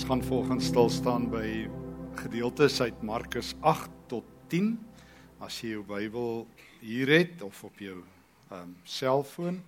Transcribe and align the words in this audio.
Ons 0.00 0.08
gaan 0.08 0.24
volgens 0.24 0.64
stil 0.64 0.88
staan 0.88 1.26
by 1.28 1.68
gedeeltes 2.16 2.78
uit 2.80 3.02
Markus 3.04 3.50
8 3.60 3.90
tot 4.08 4.24
10. 4.48 4.70
As 5.44 5.58
jy 5.60 5.74
jou 5.74 5.82
Bybel 5.84 6.46
hier 6.80 7.12
het 7.12 7.42
of 7.44 7.58
op 7.68 7.82
jou 7.84 7.98
ehm 8.48 8.62
um, 8.62 8.70
selfoon 8.88 9.58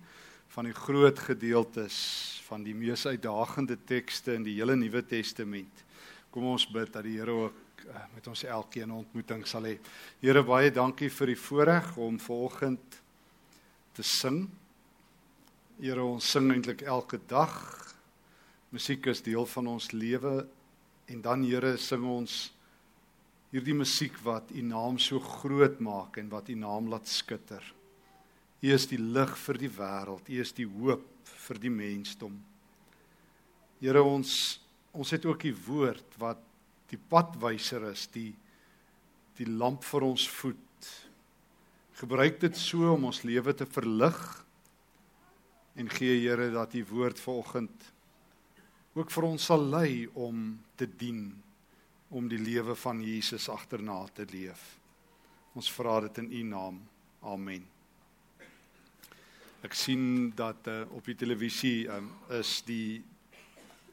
van 0.55 0.65
die 0.65 0.73
groot 0.73 1.21
gedeeltes 1.21 1.99
van 2.47 2.65
die 2.65 2.73
mees 2.73 3.05
uitdagende 3.05 3.77
tekste 3.85 4.33
in 4.33 4.49
die 4.49 4.57
hele 4.57 4.73
Nuwe 4.73 5.05
Testament. 5.05 5.85
Kom 6.33 6.49
ons 6.49 6.65
bid 6.65 6.89
dat 6.97 7.05
die 7.05 7.19
Here 7.19 7.37
ook 7.45 7.85
uh, 7.85 8.01
met 8.15 8.27
ons 8.27 8.43
elkeen 8.43 8.89
'n 8.89 9.05
ontmoeting 9.05 9.45
sal 9.45 9.69
hê. 9.69 9.77
Here 10.19 10.41
baie 10.41 10.73
dankie 10.73 11.13
vir 11.13 11.27
die 11.27 11.41
voorreg 11.45 11.93
om 11.97 12.17
volgend 12.17 13.01
te 13.93 14.01
sing. 14.01 14.49
Here 15.77 16.01
ons 16.03 16.25
sing 16.25 16.49
eintlik 16.49 16.81
elke 16.81 17.21
dag 17.27 17.92
Musiek 18.73 19.05
is 19.05 19.21
deel 19.21 19.45
van 19.45 19.67
ons 19.69 19.91
lewe 19.93 20.47
en 21.05 21.19
dan 21.21 21.43
Here 21.45 21.75
sing 21.77 22.07
ons 22.09 22.47
hierdie 23.53 23.75
musiek 23.77 24.15
wat 24.25 24.49
U 24.49 24.63
naam 24.65 24.97
so 24.97 25.21
groot 25.21 25.77
maak 25.77 26.17
en 26.17 26.31
wat 26.31 26.49
U 26.49 26.55
naam 26.57 26.89
laat 26.89 27.05
skitter. 27.05 27.61
U 28.63 28.71
is 28.73 28.87
die 28.89 28.97
lig 28.97 29.35
vir 29.43 29.61
die 29.61 29.69
wêreld, 29.77 30.25
U 30.25 30.41
is 30.41 30.55
die 30.57 30.65
hoop 30.65 31.05
vir 31.45 31.61
die 31.61 31.73
mensdom. 31.73 32.39
Here 33.77 34.01
ons 34.01 34.57
ons 34.93 35.13
het 35.13 35.25
ook 35.25 35.45
U 35.49 35.53
woord 35.67 36.17
wat 36.21 36.41
die 36.89 36.97
padwyser 36.97 37.91
is, 37.91 38.07
die 38.09 38.31
die 39.37 39.49
lamp 39.49 39.85
vir 39.85 40.05
ons 40.05 40.25
voet. 40.29 40.89
Gebruik 42.01 42.41
dit 42.41 42.57
so 42.57 42.93
om 42.93 43.09
ons 43.09 43.21
lewe 43.25 43.53
te 43.53 43.69
verlig 43.69 44.19
en 45.77 45.89
gee 45.93 46.23
Here 46.25 46.49
dat 46.57 46.73
U 46.73 46.87
woord 46.89 47.21
vanoggend 47.21 47.93
ook 48.93 49.11
vir 49.11 49.25
ons 49.25 49.45
sal 49.49 49.63
lei 49.73 50.07
om 50.13 50.53
te 50.77 50.85
dien 50.85 51.31
om 52.13 52.27
die 52.29 52.41
lewe 52.41 52.75
van 52.77 53.01
Jesus 53.01 53.49
agterna 53.49 54.03
te 54.13 54.25
leef. 54.29 54.61
Ons 55.57 55.69
vra 55.73 55.99
dit 56.05 56.19
in 56.21 56.29
U 56.31 56.43
naam. 56.49 56.77
Amen. 57.25 57.63
Ek 59.63 59.73
sien 59.77 60.29
dat 60.35 60.67
uh, 60.69 60.83
op 60.93 61.05
die 61.07 61.15
televisie 61.17 61.87
um, 61.89 62.09
is 62.35 62.57
die 62.67 63.01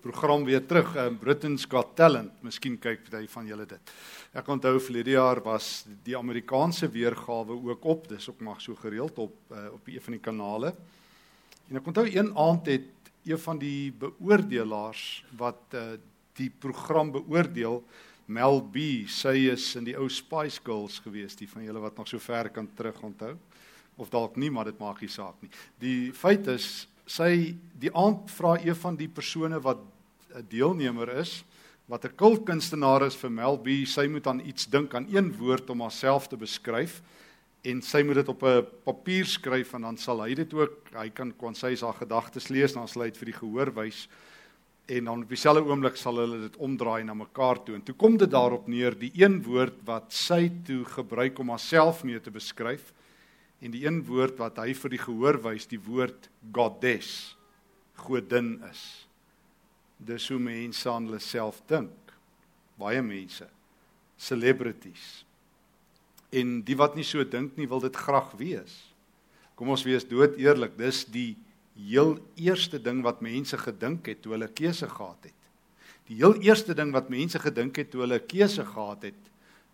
program 0.02 0.44
weer 0.44 0.64
terug, 0.66 0.92
um, 0.98 1.16
Britain's 1.20 1.64
Got 1.70 1.94
Talent. 1.96 2.32
Miskien 2.44 2.76
kyk 2.80 3.06
baie 3.12 3.28
van 3.30 3.48
julle 3.48 3.68
dit. 3.70 3.92
Ek 4.36 4.48
onthou 4.52 4.74
verlede 4.80 5.14
jaar 5.14 5.40
was 5.44 5.84
die 6.04 6.16
Amerikaanse 6.18 6.88
weergawe 6.92 7.56
ook 7.70 7.86
op, 7.94 8.08
dis 8.10 8.28
ook 8.32 8.40
maar 8.44 8.60
so 8.60 8.76
gereeld 8.80 9.20
op 9.22 9.36
uh, 9.54 9.68
op 9.76 9.88
een 9.88 10.04
van 10.08 10.16
die 10.16 10.24
kanale. 10.24 10.74
En 11.70 11.78
ek 11.80 11.92
onthou 11.92 12.08
een 12.08 12.32
aand 12.34 12.68
het 12.68 12.99
een 13.24 13.38
van 13.38 13.58
die 13.58 13.92
beoordelaars 13.92 15.24
wat 15.36 15.74
uh, 15.74 15.98
die 16.38 16.50
program 16.50 17.12
beoordeel 17.12 17.82
Mel 18.30 18.60
B 18.62 19.08
sy 19.10 19.50
is 19.50 19.64
in 19.76 19.88
die 19.88 19.96
ou 19.98 20.06
Spice 20.08 20.60
Girls 20.62 21.00
gewees 21.02 21.34
die 21.36 21.48
van 21.50 21.64
julle 21.66 21.82
wat 21.82 21.96
nog 21.98 22.08
so 22.08 22.22
ver 22.22 22.48
kan 22.54 22.68
terug 22.78 23.00
onthou. 23.02 23.34
Of 23.98 24.10
dalk 24.12 24.36
nie 24.38 24.50
maar 24.50 24.70
dit 24.70 24.78
maak 24.78 25.00
nie 25.02 25.10
saak 25.10 25.40
nie. 25.42 25.50
Die 25.82 26.12
feit 26.14 26.46
is 26.46 26.86
sy 27.10 27.56
die 27.82 27.90
aand 27.90 28.30
vra 28.30 28.54
een 28.62 28.78
van 28.78 28.96
die 28.96 29.08
persone 29.10 29.58
wat 29.60 29.82
'n 30.30 30.46
deelnemer 30.48 31.08
is 31.18 31.42
wat 31.90 32.04
'n 32.04 32.14
kultkunstenaar 32.14 33.02
is 33.02 33.16
vir 33.16 33.30
Mel 33.30 33.58
B 33.58 33.84
sy 33.84 34.06
moet 34.06 34.26
aan 34.26 34.40
iets 34.46 34.66
dink 34.66 34.94
aan 34.94 35.08
een 35.10 35.32
woord 35.36 35.70
om 35.70 35.80
haarself 35.80 36.28
te 36.28 36.36
beskryf 36.36 37.02
en 37.62 37.82
sy 37.84 38.02
moet 38.02 38.22
dit 38.22 38.28
op 38.28 38.42
'n 38.42 38.66
papier 38.84 39.26
skryf 39.26 39.74
en 39.74 39.82
dan 39.82 39.96
sal 39.96 40.22
hy 40.22 40.34
dit 40.34 40.54
ook 40.54 40.92
hy 40.94 41.08
kan 41.10 41.32
kon 41.36 41.54
sy 41.54 41.74
sy 41.74 41.92
gedagtes 41.92 42.48
lees 42.48 42.72
dan 42.72 42.88
sal 42.88 43.02
hy 43.02 43.10
dit 43.10 43.18
vir 43.18 43.32
die 43.32 43.40
gehoor 43.40 43.74
wys 43.74 44.08
en 44.90 45.04
dan 45.04 45.22
op 45.22 45.28
dieselfde 45.28 45.62
oomblik 45.62 45.96
sal 45.96 46.18
hulle 46.18 46.40
dit 46.40 46.56
omdraai 46.56 47.04
na 47.04 47.14
mekaar 47.14 47.62
toe. 47.62 47.76
En 47.78 47.82
toe 47.82 47.94
kom 47.94 48.16
dit 48.18 48.30
daarop 48.30 48.66
neer 48.68 48.96
die 48.98 49.12
een 49.14 49.38
woord 49.46 49.76
wat 49.86 50.10
sy 50.12 50.50
toe 50.66 50.84
gebruik 50.84 51.38
om 51.38 51.52
haarself 51.54 52.02
mee 52.04 52.20
te 52.20 52.32
beskryf 52.34 52.90
en 53.60 53.70
die 53.70 53.84
een 53.86 54.00
woord 54.08 54.40
wat 54.40 54.58
hy 54.58 54.74
vir 54.74 54.90
die 54.90 55.02
gehoor 55.04 55.38
wys 55.44 55.68
die 55.70 55.78
woord 55.78 56.26
goddess 56.52 57.36
godin 57.94 58.56
is. 58.70 58.82
Dis 59.96 60.28
hoe 60.32 60.40
mense 60.42 60.90
aan 60.90 61.06
hulle 61.06 61.22
self 61.22 61.62
dink. 61.70 62.14
Baie 62.80 63.02
mense 63.04 63.46
celebrities 64.20 65.22
en 66.30 66.60
die 66.66 66.76
wat 66.78 66.96
nie 66.98 67.06
so 67.06 67.24
dink 67.26 67.56
nie 67.58 67.68
wil 67.70 67.82
dit 67.82 67.96
graag 67.96 68.32
wees. 68.38 68.74
Kom 69.58 69.72
ons 69.74 69.84
wees 69.84 70.06
dood 70.08 70.38
eerlik, 70.40 70.76
dis 70.78 71.02
die 71.10 71.34
heel 71.76 72.16
eerste 72.38 72.78
ding 72.82 73.02
wat 73.04 73.22
mense 73.24 73.58
gedink 73.58 74.06
het 74.08 74.22
toe 74.22 74.34
hulle 74.36 74.50
keuse 74.52 74.88
gehad 74.88 75.30
het. 75.30 75.36
Die 76.10 76.18
heel 76.20 76.36
eerste 76.42 76.74
ding 76.74 76.92
wat 76.94 77.10
mense 77.12 77.38
gedink 77.42 77.78
het 77.80 77.90
toe 77.92 78.04
hulle 78.04 78.20
keuse 78.22 78.64
gehad 78.66 79.10
het 79.10 79.28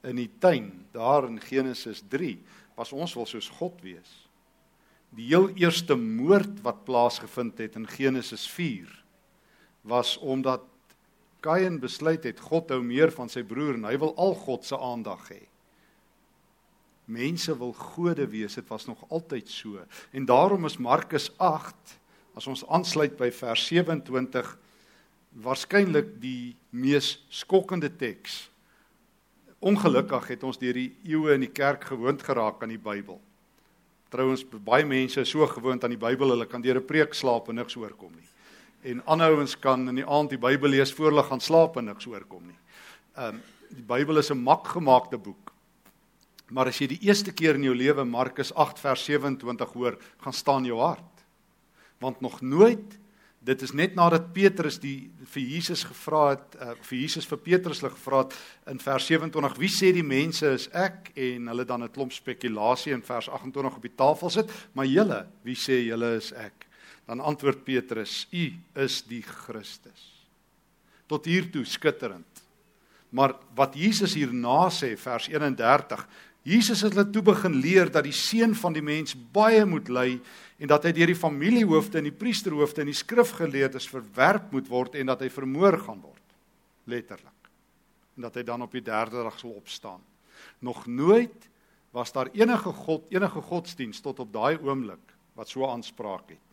in 0.07 0.21
die 0.21 0.31
tuin 0.41 0.71
daar 0.95 1.27
in 1.27 1.41
Genesis 1.43 2.03
3 2.13 2.37
was 2.77 2.93
ons 2.93 3.15
wil 3.17 3.27
soos 3.29 3.49
God 3.59 3.81
wees. 3.85 4.11
Die 5.17 5.29
heel 5.31 5.49
eerste 5.57 5.97
moord 5.97 6.61
wat 6.65 6.85
plaasgevind 6.87 7.59
het 7.63 7.77
in 7.81 7.89
Genesis 7.89 8.45
4 8.53 8.91
was 9.87 10.17
omdat 10.19 10.65
Kain 11.45 11.79
besluit 11.81 12.25
het 12.27 12.41
God 12.43 12.73
hou 12.75 12.81
meer 12.83 13.13
van 13.15 13.31
sy 13.31 13.45
broer 13.47 13.77
en 13.77 13.87
hy 13.87 13.95
wil 14.03 14.15
al 14.19 14.35
God 14.47 14.65
se 14.67 14.77
aandag 14.77 15.29
hê 15.31 15.45
mense 17.07 17.55
wil 17.59 17.73
gode 17.73 18.27
wees. 18.29 18.55
Dit 18.55 18.69
was 18.69 18.87
nog 18.87 19.05
altyd 19.09 19.49
so. 19.49 19.81
En 20.11 20.25
daarom 20.25 20.65
is 20.65 20.77
Markus 20.77 21.31
8 21.39 21.99
as 22.37 22.47
ons 22.47 22.67
aansluit 22.69 23.17
by 23.17 23.31
vers 23.33 23.67
27 23.67 24.59
waarskynlik 25.43 26.17
die 26.21 26.57
mees 26.71 27.17
skokkende 27.29 27.89
teks. 27.97 28.47
Ongelukkig 29.61 30.29
het 30.35 30.45
ons 30.45 30.59
deur 30.61 30.77
die 30.77 30.91
eeue 31.09 31.35
in 31.37 31.47
die 31.47 31.53
kerk 31.53 31.89
gewoond 31.89 32.23
geraak 32.23 32.63
aan 32.63 32.75
die 32.75 32.81
Bybel. 32.81 33.19
Trouwens 34.13 34.45
baie 34.65 34.87
mense 34.87 35.21
is 35.21 35.33
so 35.33 35.47
gewoond 35.51 35.85
aan 35.85 35.95
die 35.97 36.01
Bybel, 36.01 36.31
hulle 36.35 36.47
kan 36.47 36.63
deur 36.63 36.79
'n 36.81 36.87
preek 36.87 37.15
slaap 37.15 37.49
en 37.49 37.57
niks 37.57 37.77
oorkom 37.77 38.13
nie. 38.13 38.29
En 38.93 39.03
aanhouens 39.07 39.59
kan 39.59 39.89
in 39.89 39.95
die 39.95 40.07
aand 40.07 40.31
die 40.31 40.39
Bybel 40.39 40.71
lees 40.71 40.93
voor 40.93 41.11
hulle 41.11 41.23
gaan 41.23 41.41
slaap 41.41 41.77
en 41.77 41.85
niks 41.85 42.07
oorkom 42.07 42.47
nie. 42.47 42.59
Ehm 43.17 43.35
um, 43.35 43.43
die 43.71 43.83
Bybel 43.83 44.19
is 44.19 44.31
'n 44.31 44.39
makgemaakte 44.39 45.19
boek. 45.19 45.53
Maar 46.55 46.71
as 46.71 46.79
jy 46.79 46.87
die 46.95 47.03
eerste 47.09 47.33
keer 47.35 47.59
in 47.59 47.67
jou 47.67 47.75
lewe 47.75 48.05
Markus 48.07 48.53
8 48.55 48.79
vers 48.79 49.05
27 49.09 49.73
hoor, 49.75 49.97
gaan 50.23 50.37
staan 50.37 50.69
jou 50.69 50.79
hart. 50.79 51.25
Want 51.99 52.21
nog 52.21 52.41
nooit 52.41 52.99
dit 53.47 53.63
is 53.63 53.73
net 53.79 53.95
nadat 53.95 54.33
Petrus 54.35 54.81
die 54.83 55.07
vir 55.31 55.45
Jesus 55.53 55.85
gevra 55.87 56.23
het, 56.33 56.57
uh, 56.59 56.73
vir 56.89 56.99
Jesus 56.99 57.29
vir 57.31 57.39
Petrus 57.45 57.83
hulle 57.83 57.93
gevra 57.95 58.25
het 58.25 58.35
in 58.73 58.81
vers 58.83 59.07
27, 59.07 59.59
wie 59.63 59.71
sê 59.71 59.93
die 59.95 60.07
mense 60.07 60.51
is 60.57 60.67
ek 60.75 61.13
en 61.15 61.47
hulle 61.53 61.67
dan 61.69 61.85
'n 61.85 61.93
klomp 61.95 62.13
spekulasie 62.13 62.93
in 62.93 63.03
vers 63.07 63.29
28 63.29 63.77
op 63.77 63.83
die 63.83 63.95
tafel 63.97 64.31
sit, 64.31 64.51
maar 64.75 64.87
julle, 64.87 65.27
wie 65.45 65.55
sê 65.55 65.87
julle 65.87 66.17
is 66.17 66.33
ek? 66.33 66.67
Dan 67.07 67.21
antwoord 67.21 67.65
Petrus, 67.65 68.27
u 68.33 68.51
is 68.75 69.03
die 69.03 69.23
Christus. 69.23 70.27
Tot 71.07 71.25
hier 71.25 71.47
toe 71.51 71.65
skitterend. 71.65 72.43
Maar 73.11 73.37
wat 73.55 73.77
Jesus 73.77 74.15
hierna 74.15 74.69
sê 74.71 74.97
vers 74.99 75.29
31 75.29 76.07
Jesus 76.47 76.85
het 76.87 76.95
hulle 76.95 77.11
toe 77.11 77.25
begin 77.27 77.57
leer 77.59 77.91
dat 77.91 78.07
die 78.07 78.15
seun 78.15 78.55
van 78.55 78.75
die 78.77 78.85
mens 78.85 79.17
baie 79.35 79.65
moet 79.67 79.89
ly 79.91 80.21
en 80.63 80.71
dat 80.71 80.85
hy 80.87 80.93
deur 80.95 81.11
die 81.11 81.19
familiehoofde 81.19 81.99
en 81.99 82.07
die 82.07 82.15
priesterhoofde 82.15 82.85
en 82.85 82.93
die 82.93 82.97
skrifgeleerdes 82.97 83.89
verwerp 83.91 84.53
moet 84.55 84.71
word 84.71 84.95
en 85.01 85.11
dat 85.11 85.25
hy 85.25 85.31
vermoor 85.33 85.81
gaan 85.83 85.99
word 86.05 86.23
letterlik 86.87 87.51
en 88.17 88.29
dat 88.29 88.39
hy 88.39 88.47
dan 88.47 88.63
op 88.65 88.73
die 88.73 88.85
derde 88.85 89.21
dag 89.27 89.35
sal 89.37 89.53
opstaan. 89.59 90.01
Nog 90.65 90.87
nooit 90.87 91.51
was 91.93 92.13
daar 92.15 92.31
enige 92.33 92.73
god 92.73 93.11
enige 93.13 93.43
godsdiens 93.43 94.01
tot 94.01 94.23
op 94.23 94.33
daai 94.33 94.57
oomblik 94.63 95.15
wat 95.37 95.51
so 95.51 95.67
aanspraak 95.69 96.31
het. 96.33 96.45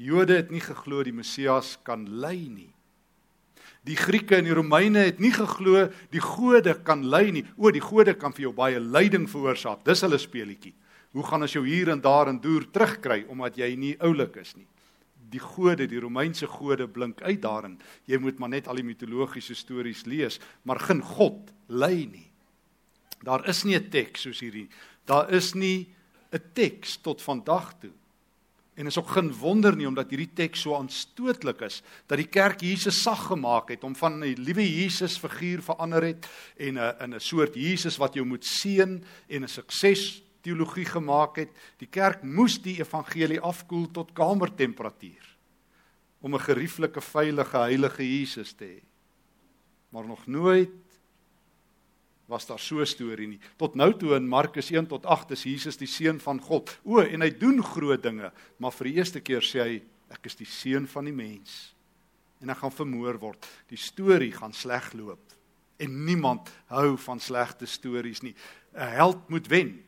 Jode 0.00 0.38
het 0.38 0.50
nie 0.50 0.62
geglo 0.64 1.02
die 1.04 1.12
Messias 1.12 1.74
kan 1.84 2.06
ly 2.22 2.46
nie. 2.48 2.70
Die 3.88 3.96
Grieke 3.96 4.36
en 4.36 4.44
die 4.44 4.54
Romeine 4.54 5.06
het 5.06 5.20
nie 5.22 5.32
geglo 5.32 5.86
die 6.12 6.20
gode 6.20 6.74
kan 6.84 7.06
lei 7.08 7.30
nie. 7.32 7.44
O, 7.56 7.70
die 7.72 7.82
gode 7.82 8.14
kan 8.18 8.34
vir 8.36 8.48
jou 8.48 8.52
baie 8.56 8.80
lyding 8.80 9.24
veroorsaak. 9.30 9.84
Dis 9.86 10.04
hulle 10.04 10.18
speelietjie. 10.20 10.74
Hoe 11.16 11.24
gaan 11.26 11.42
ons 11.42 11.54
jou 11.56 11.64
hier 11.66 11.90
en 11.90 12.02
daar 12.02 12.28
en 12.30 12.38
deur 12.42 12.66
terugkry 12.70 13.24
omdat 13.32 13.56
jy 13.58 13.72
nie 13.80 13.94
oulik 14.04 14.36
is 14.42 14.52
nie? 14.58 14.68
Die 15.30 15.40
gode, 15.42 15.86
die 15.88 16.00
Romeinse 16.02 16.46
gode 16.50 16.88
blink 16.90 17.22
uit 17.22 17.40
daarin. 17.42 17.78
Jy 18.10 18.18
moet 18.22 18.38
maar 18.38 18.52
net 18.52 18.68
al 18.68 18.78
die 18.78 18.86
mitologiese 18.86 19.54
stories 19.54 20.04
lees, 20.10 20.40
maar 20.66 20.82
geen 20.82 21.02
God 21.02 21.50
lei 21.70 22.04
nie. 22.10 22.26
Daar 23.24 23.46
is 23.48 23.64
nie 23.64 23.76
'n 23.76 23.90
teks 23.90 24.22
soos 24.22 24.40
hierdie. 24.40 24.68
Daar 25.06 25.30
is 25.30 25.54
nie 25.54 25.88
'n 26.32 26.40
teks 26.54 26.98
tot 27.02 27.22
vandag 27.22 27.74
toe 27.80 27.92
En 28.80 28.88
is 28.88 28.96
ook 28.98 29.10
geen 29.12 29.28
wonder 29.36 29.76
nie 29.76 29.84
omdat 29.88 30.08
hierdie 30.08 30.30
teks 30.32 30.62
so 30.64 30.72
aanstootlik 30.78 31.60
is 31.66 31.82
dat 32.08 32.16
die 32.16 32.30
kerk 32.32 32.62
Jesus 32.64 33.02
sag 33.04 33.26
gemaak 33.28 33.68
het 33.74 33.84
om 33.84 33.92
van 33.96 34.24
'n 34.24 34.40
liewe 34.40 34.64
Jesus 34.64 35.18
figuur 35.20 35.60
verander 35.62 36.02
het 36.02 36.28
en 36.56 36.78
'n 36.78 36.94
in 37.04 37.14
'n 37.14 37.20
soort 37.20 37.54
Jesus 37.54 37.98
wat 37.98 38.14
jou 38.14 38.24
moet 38.26 38.44
seën 38.44 39.04
en 39.28 39.42
'n 39.44 39.48
sukses 39.48 40.22
teologie 40.40 40.84
gemaak 40.84 41.36
het. 41.36 41.50
Die 41.76 41.88
kerk 41.88 42.22
moes 42.22 42.62
die 42.62 42.80
evangelie 42.80 43.40
afkoel 43.40 43.90
tot 43.90 44.12
kamertemperatuur. 44.12 45.28
om 46.20 46.34
'n 46.34 46.40
gerieflike, 46.40 47.00
veilige, 47.00 47.56
heilige 47.56 48.18
Jesus 48.18 48.52
te 48.52 48.64
hê. 48.64 48.82
Maar 49.88 50.06
nog 50.06 50.26
nooit 50.26 50.70
was 52.30 52.46
daar 52.46 52.58
so 52.58 52.80
'n 52.80 52.86
storie 52.86 53.26
nie. 53.26 53.40
Tot 53.56 53.74
nou 53.74 53.92
toe 53.92 54.14
in 54.14 54.28
Markus 54.28 54.70
1 54.70 54.86
tot 54.86 55.06
8 55.06 55.30
is 55.30 55.42
Jesus 55.42 55.76
die 55.76 55.86
seun 55.86 56.20
van 56.20 56.40
God. 56.40 56.78
O, 56.84 57.00
en 57.00 57.20
hy 57.20 57.30
doen 57.30 57.62
groot 57.62 58.02
dinge, 58.02 58.32
maar 58.58 58.72
vir 58.72 58.86
die 58.86 58.94
eerste 58.94 59.20
keer 59.20 59.42
sê 59.42 59.60
hy 59.62 59.82
ek 60.10 60.26
is 60.26 60.36
die 60.36 60.46
seun 60.46 60.86
van 60.86 61.04
die 61.04 61.12
mens. 61.12 61.74
En 62.40 62.48
hy 62.48 62.54
gaan 62.54 62.72
vermoor 62.72 63.18
word. 63.18 63.46
Die 63.68 63.78
storie 63.78 64.32
gaan 64.32 64.52
sleg 64.52 64.92
loop. 64.92 65.34
En 65.78 66.04
niemand 66.04 66.50
hou 66.66 66.96
van 66.96 67.20
slegte 67.20 67.66
stories 67.66 68.22
nie. 68.22 68.34
'n 68.74 68.94
Held 68.94 69.28
moet 69.28 69.46
wen. 69.46 69.84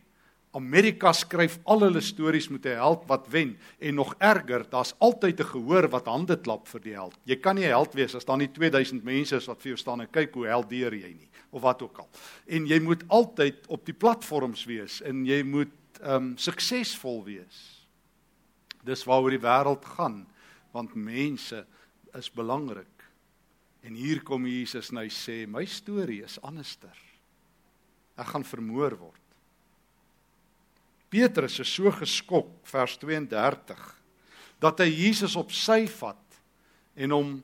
Amerika 0.52 1.14
skryf 1.16 1.56
al 1.64 1.87
hulle 1.87 2.00
stories 2.04 2.49
met 2.52 2.66
'n 2.66 2.76
held 2.76 3.06
wat 3.08 3.28
wen 3.28 3.56
en 3.78 3.94
nog 3.94 4.14
erger, 4.19 4.69
daar's 4.69 4.94
altyd 4.99 5.40
'n 5.40 5.44
gehoor 5.44 5.88
wat 5.88 6.06
hande 6.06 6.37
klap 6.37 6.69
vir 6.69 6.81
die 6.81 6.93
held. 6.93 7.16
Jy 7.25 7.37
kan 7.37 7.54
nie 7.54 7.64
'n 7.64 7.72
held 7.72 7.94
wees 7.94 8.14
as 8.14 8.25
daar 8.25 8.37
nie 8.37 8.52
2000 8.52 9.02
mense 9.04 9.37
is 9.37 9.46
wat 9.46 9.62
vir 9.62 9.69
jou 9.69 9.76
staan 9.76 10.00
en 10.00 10.10
kyk 10.10 10.34
hoe 10.34 10.46
held 10.46 10.69
deur 10.69 10.94
jy 10.94 11.14
nie 11.14 11.28
of 11.50 11.62
wat 11.62 11.82
ook 11.82 11.99
al. 11.99 12.08
En 12.46 12.66
jy 12.66 12.81
moet 12.81 13.04
altyd 13.08 13.66
op 13.69 13.84
die 13.87 13.94
platforms 13.94 14.64
wees 14.64 15.00
en 15.02 15.25
jy 15.25 15.43
moet 15.43 15.72
ehm 16.02 16.14
um, 16.14 16.37
suksesvol 16.37 17.25
wees. 17.25 17.88
Dis 18.84 19.04
waaroor 19.04 19.31
die 19.31 19.46
wêreld 19.46 19.84
gaan 19.84 20.26
want 20.72 20.94
mense 20.94 21.66
is 22.14 22.31
belangrik. 22.31 22.87
En 23.82 23.94
hier 23.94 24.22
kom 24.22 24.46
Jesus 24.46 24.90
en 24.90 24.96
hy 24.96 25.08
sê 25.08 25.46
my 25.46 25.64
storie 25.64 26.22
is 26.22 26.40
anderster. 26.43 26.96
Ek 28.16 28.26
gaan 28.26 28.44
vermoor 28.44 28.96
word. 28.99 29.21
Petrus 31.12 31.61
is 31.61 31.69
so 31.69 31.93
geskok 31.93 32.55
vers 32.73 32.97
32 33.03 33.82
dat 34.62 34.81
hy 34.81 34.88
Jesus 34.88 35.37
op 35.37 35.53
sy 35.53 35.85
vat 36.00 36.41
en 36.97 37.12
hom 37.12 37.35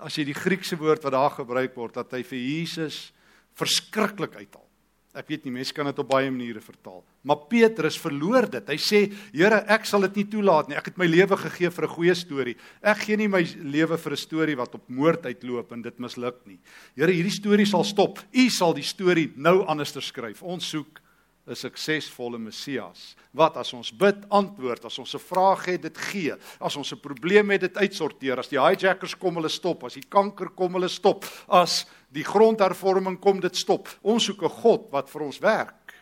as 0.00 0.16
jy 0.16 0.24
die 0.30 0.36
Griekse 0.36 0.78
woord 0.80 1.04
wat 1.04 1.12
daar 1.12 1.34
gebruik 1.36 1.76
word 1.76 2.00
dat 2.00 2.16
hy 2.16 2.22
vir 2.24 2.40
Jesus 2.40 3.10
verskriklik 3.58 4.38
uithaal. 4.38 4.64
Ek 5.10 5.26
weet 5.26 5.42
nie 5.44 5.52
mense 5.56 5.74
kan 5.74 5.88
dit 5.90 5.98
op 5.98 6.06
baie 6.06 6.30
maniere 6.30 6.62
vertaal. 6.62 7.00
Maar 7.26 7.40
Petrus 7.50 7.96
verloor 7.98 8.46
dit. 8.46 8.68
Hy 8.70 8.76
sê: 8.78 9.00
"Here, 9.34 9.58
ek 9.66 9.84
sal 9.84 10.06
dit 10.06 10.20
nie 10.20 10.26
toelaat 10.30 10.68
nie. 10.68 10.76
Ek 10.78 10.86
het 10.86 10.98
my 10.98 11.06
lewe 11.10 11.36
gegee 11.36 11.70
vir 11.70 11.84
'n 11.84 11.94
goeie 11.96 12.14
storie. 12.14 12.56
Ek 12.80 12.98
gee 12.98 13.16
nie 13.16 13.28
my 13.28 13.42
lewe 13.42 13.98
vir 13.98 14.12
'n 14.12 14.16
storie 14.16 14.56
wat 14.56 14.74
op 14.74 14.88
moord 14.88 15.26
uitloop 15.26 15.72
en 15.72 15.82
dit 15.82 15.98
misluk 15.98 16.46
nie. 16.46 16.60
Here, 16.94 17.10
hierdie 17.10 17.42
storie 17.42 17.66
sal 17.66 17.84
stop. 17.84 18.20
U 18.32 18.48
sal 18.48 18.72
die 18.72 18.86
storie 18.86 19.32
nou 19.36 19.66
anders 19.66 19.92
skryf. 19.92 20.42
Ons 20.42 20.70
soek 20.70 21.00
'n 21.46 21.56
suksesvolle 21.56 22.38
Messias. 22.38 23.16
Wat 23.32 23.56
as 23.56 23.72
ons 23.72 23.90
bid, 23.96 24.28
antwoord, 24.28 24.84
as 24.84 24.98
ons 24.98 25.14
'n 25.14 25.18
vraag 25.18 25.64
het, 25.64 25.82
dit 25.82 25.98
gee. 25.98 26.34
As 26.60 26.76
ons 26.76 26.92
'n 26.92 27.00
probleem 27.00 27.50
het, 27.50 27.60
dit 27.60 27.76
uitsorteer. 27.76 28.38
As 28.38 28.48
die 28.48 28.60
hijackers 28.60 29.16
kom, 29.16 29.34
hulle 29.34 29.48
stop. 29.48 29.84
As 29.84 29.94
die 29.94 30.08
kanker 30.08 30.50
kom, 30.50 30.72
hulle 30.72 30.88
stop. 30.88 31.24
As 31.48 31.86
die 32.08 32.24
grondhervorming 32.24 33.18
kom, 33.20 33.40
dit 33.40 33.56
stop. 33.56 33.88
Ons 34.02 34.24
soek 34.24 34.42
'n 34.42 34.48
God 34.48 34.90
wat 34.90 35.10
vir 35.10 35.22
ons 35.22 35.38
werk. 35.38 35.94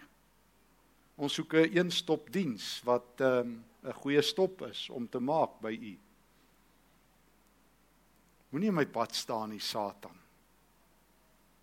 Ons 1.17 1.35
soek 1.35 1.55
'n 1.55 1.77
een-stop 1.77 2.31
diens 2.31 2.81
wat 2.85 3.21
'n 3.21 3.25
um, 3.25 3.65
goeie 3.95 4.23
stop 4.23 4.63
is 4.63 4.89
om 4.91 5.09
te 5.09 5.19
maak 5.21 5.61
by 5.61 5.73
U. 5.73 5.99
Moenie 8.51 8.69
in 8.69 8.75
my 8.75 8.87
pad 8.87 9.15
staan 9.15 9.51
nie, 9.51 9.61
Satan. 9.61 10.19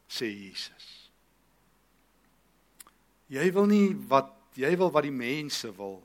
sê 0.07 0.25
Jesus. 0.25 1.04
Jy 3.35 3.49
wil 3.51 3.67
nie 3.67 3.87
wat 4.07 4.31
jy 4.55 4.71
wil 4.79 4.91
wat 4.95 5.03
die 5.03 5.15
mense 5.15 5.67
wil. 5.75 5.97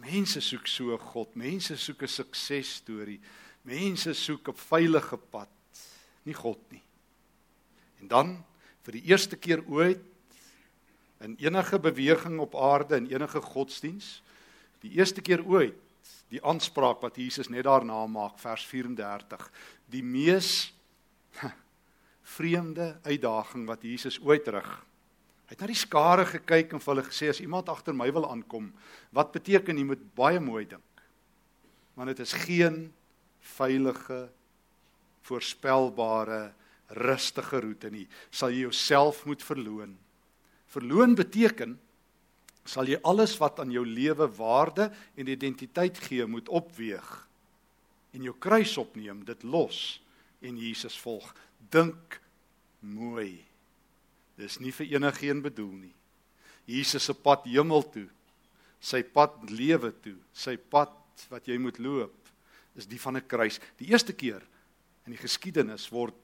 Mense 0.00 0.40
soek 0.40 0.68
so 0.70 0.96
God, 1.12 1.34
mense 1.36 1.76
soek 1.76 2.02
'n 2.02 2.08
suksesstorie. 2.08 3.20
Mense 3.64 4.14
soek 4.14 4.48
'n 4.48 4.56
veilige 4.56 5.16
pad, 5.16 5.52
nie 6.24 6.34
God 6.34 6.58
nie. 6.72 6.82
En 8.00 8.08
dan 8.08 8.44
vir 8.82 8.92
die 8.92 9.04
eerste 9.10 9.36
keer 9.36 9.62
ooit 9.68 10.00
in 11.20 11.36
enige 11.38 11.78
beweging 11.78 12.40
op 12.40 12.56
aarde 12.56 12.96
en 12.96 13.06
enige 13.06 13.40
godsdiens, 13.40 14.22
die 14.80 14.90
eerste 14.98 15.20
keer 15.20 15.44
ooit 15.44 15.76
die 16.30 16.42
aanspraak 16.42 17.00
wat 17.02 17.16
Jesus 17.16 17.48
net 17.48 17.64
daarna 17.64 18.06
maak 18.06 18.38
vers 18.38 18.64
34, 18.66 19.50
die 19.86 20.02
mees 20.02 20.72
vreemde 22.36 22.98
uitdaging 23.04 23.66
wat 23.66 23.82
Jesus 23.82 24.18
ooit 24.18 24.48
rig 24.48 24.86
Hy 25.52 25.56
het 25.58 25.66
na 25.66 25.68
die 25.68 25.76
skare 25.76 26.22
gekyk 26.24 26.70
en 26.72 26.80
vir 26.80 26.90
hulle 26.94 27.02
gesê 27.04 27.26
as 27.28 27.42
iemand 27.44 27.66
agter 27.68 27.92
my 27.92 28.06
wil 28.08 28.24
aankom, 28.24 28.70
wat 29.12 29.34
beteken 29.34 29.76
jy 29.76 29.82
moet 29.84 30.06
baie 30.16 30.40
mooi 30.40 30.62
dink. 30.64 31.02
Want 31.92 32.08
dit 32.08 32.22
is 32.24 32.32
geen 32.46 32.86
veilige 33.58 34.22
voorspelbare 35.28 36.54
rustige 36.96 37.60
roete 37.66 37.92
nie. 37.92 38.06
Sal 38.32 38.56
jy 38.56 38.64
jouself 38.64 39.26
moet 39.28 39.44
verloon. 39.44 39.92
Verloon 40.72 41.18
beteken 41.20 41.76
sal 42.64 42.88
jy 42.88 42.96
alles 43.04 43.36
wat 43.36 43.60
aan 43.60 43.76
jou 43.76 43.84
lewe 43.84 44.32
waarde 44.40 44.88
en 45.20 45.28
identiteit 45.36 46.00
gee 46.08 46.24
moet 46.24 46.48
opweeg 46.48 47.12
en 48.16 48.24
jou 48.24 48.38
kruis 48.40 48.72
opneem, 48.80 49.20
dit 49.28 49.44
los 49.44 50.00
en 50.40 50.56
Jesus 50.56 50.96
volg. 51.04 51.28
Dink 51.68 52.22
mooi. 52.80 53.51
Dis 54.42 54.58
nie 54.58 54.72
vir 54.74 54.96
enigiemand 54.96 55.46
bedoel 55.46 55.74
nie. 55.86 55.94
Jesus 56.66 57.06
se 57.06 57.14
pad 57.14 57.46
hemel 57.46 57.84
toe, 57.94 58.08
sy 58.82 59.02
pad 59.02 59.38
lewe 59.50 59.92
toe, 60.02 60.16
sy 60.34 60.56
pad 60.56 60.94
wat 61.30 61.46
jy 61.46 61.58
moet 61.62 61.78
loop, 61.82 62.14
is 62.78 62.88
die 62.88 62.98
van 62.98 63.16
'n 63.16 63.26
kruis. 63.26 63.60
Die 63.78 63.90
eerste 63.90 64.12
keer 64.12 64.42
in 65.06 65.12
die 65.12 65.22
geskiedenis 65.22 65.90
word 65.90 66.14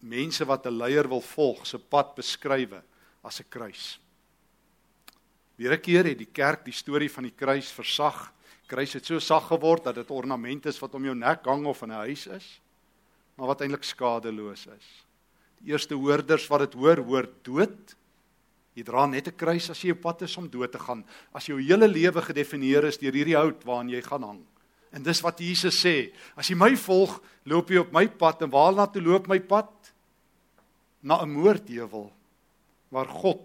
mense 0.00 0.44
wat 0.44 0.66
'n 0.66 0.78
leier 0.78 1.08
wil 1.08 1.20
volg, 1.20 1.66
se 1.66 1.78
pad 1.78 2.14
beskrywe 2.14 2.82
as 3.22 3.40
'n 3.40 3.48
kruis. 3.50 3.98
Weer 5.56 5.72
'n 5.72 5.80
keer 5.80 6.04
het 6.04 6.18
die 6.18 6.32
kerk 6.32 6.64
die 6.64 6.72
storie 6.72 7.10
van 7.10 7.24
die 7.24 7.36
kruis 7.36 7.70
versag. 7.72 8.32
Kruis 8.66 8.92
het 8.92 9.06
so 9.06 9.18
sag 9.18 9.48
geword 9.48 9.84
dat 9.84 9.94
dit 9.94 10.10
ornament 10.10 10.66
is 10.66 10.78
wat 10.78 10.94
om 10.94 11.04
jou 11.04 11.14
nek 11.14 11.44
hang 11.44 11.66
of 11.66 11.82
in 11.82 11.90
'n 11.90 12.04
huis 12.06 12.26
is, 12.26 12.60
maar 13.36 13.46
wat 13.46 13.60
eintlik 13.60 13.84
skadeloos 13.84 14.66
is. 14.66 15.07
Die 15.62 15.72
eerste 15.72 15.94
hoorders 15.94 16.46
wat 16.48 16.66
dit 16.66 16.74
hoor, 16.78 17.02
hoor 17.06 17.28
dood. 17.42 17.96
Jy 18.78 18.84
dra 18.86 19.06
net 19.06 19.28
'n 19.28 19.36
kruis 19.36 19.70
as 19.70 19.82
jy 19.82 19.90
op 19.90 20.00
pad 20.00 20.22
is 20.22 20.36
om 20.36 20.48
dood 20.48 20.72
te 20.72 20.78
gaan. 20.78 21.04
As 21.34 21.46
jou 21.46 21.58
hele 21.58 21.88
lewe 21.88 22.22
gedefinieer 22.22 22.84
is 22.84 22.98
deur 22.98 23.12
hierdie 23.12 23.36
hout 23.36 23.64
waaraan 23.64 23.90
jy 23.90 24.02
gaan 24.02 24.22
hang. 24.22 24.46
En 24.92 25.02
dis 25.02 25.20
wat 25.20 25.40
Jesus 25.40 25.84
sê, 25.84 26.12
as 26.36 26.48
jy 26.48 26.54
my 26.54 26.74
volg, 26.76 27.20
loop 27.44 27.70
jy 27.70 27.78
op 27.78 27.92
my 27.92 28.06
pad 28.06 28.42
en 28.42 28.50
waarna 28.50 28.86
toe 28.86 29.02
loop 29.02 29.26
my 29.28 29.40
pad? 29.40 29.70
Na 31.02 31.22
'n 31.22 31.30
moordheuwel 31.30 32.12
waar 32.90 33.06
God 33.06 33.44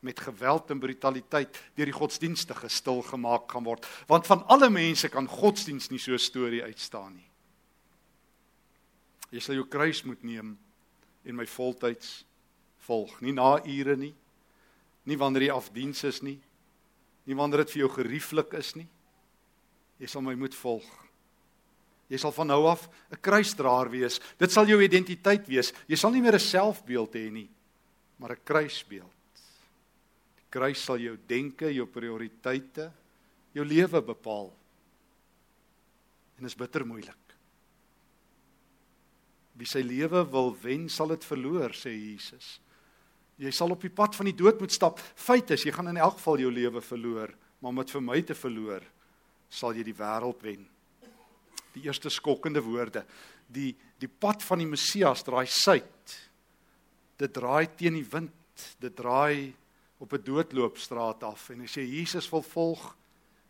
met 0.00 0.20
geweld 0.20 0.70
en 0.70 0.80
brutaliteit 0.80 1.56
deur 1.74 1.86
die 1.86 1.96
godsdienstige 1.96 2.68
stil 2.68 3.02
gemaak 3.02 3.50
gaan 3.52 3.64
word, 3.64 3.86
want 4.06 4.26
van 4.26 4.44
alle 4.46 4.70
mense 4.70 5.08
kan 5.08 5.26
godsdiens 5.26 5.90
nie 5.90 5.98
so 5.98 6.12
'n 6.12 6.18
storie 6.18 6.62
uitstaan 6.62 7.14
nie. 7.14 7.30
Jy 9.30 9.40
sal 9.40 9.54
jou 9.54 9.66
kruis 9.66 10.04
moet 10.04 10.22
neem 10.22 10.58
en 11.26 11.36
my 11.36 11.46
voltyds 11.46 12.24
volg. 12.86 13.20
Nie 13.20 13.34
na 13.34 13.56
ure 13.66 13.96
nie. 13.98 14.14
Nie 15.06 15.18
wanneer 15.18 15.48
jy 15.48 15.54
afdiens 15.54 16.04
is 16.06 16.22
nie. 16.22 16.38
Nie 17.26 17.36
wanneer 17.38 17.64
dit 17.64 17.74
vir 17.74 17.84
jou 17.84 17.90
gerieflik 17.98 18.54
is 18.58 18.74
nie. 18.78 18.86
Jy 19.98 20.10
sal 20.10 20.22
my 20.22 20.36
moet 20.38 20.54
volg. 20.54 20.86
Jy 22.06 22.20
sal 22.22 22.34
van 22.34 22.46
nou 22.46 22.66
af 22.70 22.88
'n 23.10 23.20
kruisdraer 23.20 23.90
wees. 23.90 24.20
Dit 24.38 24.52
sal 24.52 24.66
jou 24.66 24.80
identiteit 24.82 25.46
wees. 25.48 25.72
Jy 25.88 25.96
sal 25.96 26.10
nie 26.10 26.20
meer 26.20 26.34
'n 26.34 26.38
selfbeeld 26.38 27.14
hê 27.14 27.30
nie, 27.30 27.50
maar 28.18 28.32
'n 28.32 28.44
kruisbeeld. 28.44 29.10
Die 30.36 30.50
kruis 30.50 30.84
sal 30.84 30.98
jou 30.98 31.16
denke, 31.26 31.74
jou 31.74 31.86
prioriteite, 31.86 32.92
jou 33.52 33.64
lewe 33.64 34.02
bepaal. 34.02 34.52
En 36.36 36.42
dit 36.42 36.46
is 36.46 36.54
bitter 36.54 36.86
moeilik. 36.86 37.25
Wie 39.56 39.68
sy 39.68 39.80
lewe 39.80 40.20
wil 40.28 40.52
wen, 40.60 40.88
sal 40.92 41.14
dit 41.14 41.24
verloor, 41.24 41.72
sê 41.76 41.92
Jesus. 41.94 42.58
Jy 43.40 43.52
sal 43.52 43.72
op 43.72 43.82
die 43.84 43.92
pad 43.92 44.16
van 44.16 44.28
die 44.28 44.36
dood 44.36 44.60
moet 44.60 44.72
stap. 44.72 45.00
Feit 45.00 45.50
is, 45.52 45.64
jy 45.64 45.72
gaan 45.72 45.90
in 45.92 46.00
elk 46.00 46.18
geval 46.18 46.44
jou 46.44 46.52
lewe 46.52 46.82
verloor, 46.84 47.32
maar 47.60 47.72
om 47.72 47.80
dit 47.82 47.92
vir 47.96 48.04
my 48.04 48.20
te 48.24 48.36
verloor, 48.36 48.84
sal 49.52 49.76
jy 49.76 49.84
die 49.86 49.96
wêreld 49.96 50.42
wen. 50.44 50.64
Die 51.76 51.84
eerste 51.88 52.12
skokkende 52.12 52.62
woorde, 52.64 53.04
die 53.48 53.74
die 53.96 54.10
pad 54.12 54.42
van 54.44 54.60
die 54.60 54.68
Messias 54.68 55.22
draai 55.24 55.46
suid. 55.48 56.16
Dit 57.16 57.32
draai 57.32 57.64
teen 57.80 57.94
die 57.96 58.04
wind, 58.04 58.64
dit 58.76 58.92
draai 58.92 59.54
op 59.98 60.12
'n 60.12 60.20
doodloopstraat 60.20 61.22
af 61.24 61.48
en 61.50 61.62
as 61.62 61.76
jy 61.76 61.84
Jesus 61.96 62.28
wil 62.28 62.42
volg, 62.42 62.94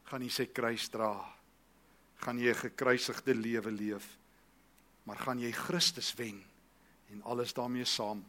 gaan 0.05 0.23
jy 0.23 0.31
sy 0.31 0.47
kruis 0.47 0.89
dra. 0.89 1.19
Gaan 2.23 2.39
jy 2.39 2.51
'n 2.51 2.63
gekruisigde 2.63 3.35
lewe 3.35 3.71
leef 3.71 4.07
maar 5.07 5.19
gaan 5.23 5.41
jy 5.41 5.53
Christus 5.55 6.13
wen 6.19 6.41
en 7.15 7.23
alles 7.23 7.55
daarmee 7.55 7.87
saam. 7.87 8.25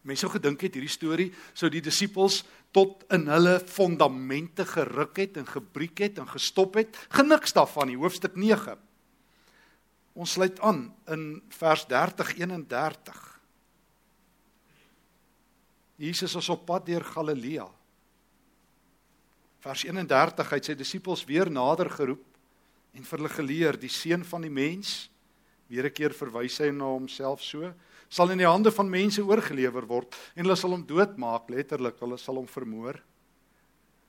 Mense 0.00 0.24
sou 0.24 0.32
gedink 0.32 0.62
het 0.64 0.76
hierdie 0.78 0.92
storie 0.92 1.28
sou 1.52 1.68
die 1.72 1.82
disippels 1.84 2.40
tot 2.72 3.04
in 3.12 3.26
hulle 3.28 3.58
fondamente 3.68 4.64
geruk 4.64 5.18
het 5.20 5.36
en 5.36 5.48
gebreek 5.48 6.00
het 6.06 6.20
en 6.22 6.30
gestop 6.30 6.78
het. 6.80 6.96
Geniks 7.12 7.52
daarvan 7.52 7.90
nie, 7.90 7.98
hoofstuk 8.00 8.38
9. 8.38 8.78
Ons 10.16 10.38
sluit 10.38 10.56
aan 10.64 10.86
in 11.12 11.26
vers 11.52 11.84
30 11.90 12.32
31. 12.38 13.20
Jesus 16.00 16.34
is 16.34 16.48
op 16.48 16.64
pad 16.64 16.86
deur 16.88 17.04
Galilea. 17.04 17.68
Vers 19.60 19.84
31 19.84 20.48
hy 20.48 20.60
het 20.62 20.70
sy 20.70 20.76
disippels 20.78 21.26
weer 21.28 21.50
nader 21.52 21.90
geroep 21.92 22.24
en 22.94 23.04
vir 23.04 23.18
hulle 23.18 23.32
geleer 23.34 23.78
die 23.78 23.92
seun 23.92 24.24
van 24.24 24.42
die 24.42 24.50
mens 24.50 25.10
weer 25.68 25.86
'n 25.86 25.94
keer 25.94 26.12
verwys 26.12 26.58
hy 26.58 26.70
na 26.70 26.84
homself 26.84 27.42
so 27.42 27.72
sal 28.10 28.30
in 28.30 28.42
die 28.42 28.48
hande 28.48 28.72
van 28.74 28.90
mense 28.90 29.22
oorgelewer 29.22 29.86
word 29.86 30.16
en 30.34 30.44
hulle 30.44 30.56
sal 30.56 30.74
hom 30.74 30.82
doodmaak 30.86 31.48
letterlik 31.48 32.00
hulle 32.02 32.18
sal 32.18 32.40
hom 32.40 32.46
vermoor. 32.50 32.98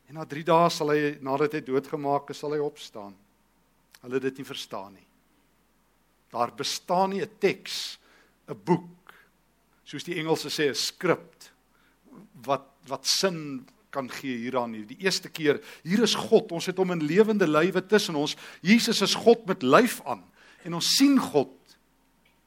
En 0.10 0.18
na 0.18 0.26
3 0.26 0.44
dae 0.44 0.70
sal 0.74 0.90
hy 0.90 1.18
nadat 1.22 1.54
hy 1.54 1.62
doodgemaak 1.62 2.34
is 2.34 2.42
sal 2.42 2.56
hy 2.56 2.60
opstaan. 2.60 3.14
Hulle 4.02 4.20
dit 4.20 4.42
nie 4.42 4.48
verstaan 4.48 4.96
nie. 4.98 5.08
Daar 6.34 6.52
bestaan 6.52 7.12
nie 7.12 7.22
'n 7.22 7.38
teks 7.40 8.00
'n 8.50 8.58
boek 8.66 9.14
soos 9.86 10.04
die 10.04 10.18
Engelse 10.18 10.50
sê 10.50 10.70
'n 10.70 10.76
skrip 10.76 11.46
wat 12.46 12.68
wat 12.88 13.06
sin 13.06 13.68
kan 13.92 14.10
gee 14.10 14.38
hieraan 14.46 14.72
nie. 14.74 14.84
Die 14.88 15.02
eerste 15.04 15.30
keer, 15.30 15.60
hier 15.84 16.04
is 16.04 16.16
God. 16.18 16.52
Ons 16.56 16.70
het 16.72 16.80
hom 16.80 16.94
in 16.96 17.04
lewende 17.06 17.48
lywe 17.50 17.84
tussen 17.86 18.18
ons. 18.20 18.38
Jesus 18.64 19.02
is 19.04 19.18
God 19.20 19.46
met 19.50 19.64
lyf 19.64 20.00
aan 20.08 20.24
en 20.66 20.78
ons 20.78 20.94
sien 20.98 21.18
God. 21.20 21.54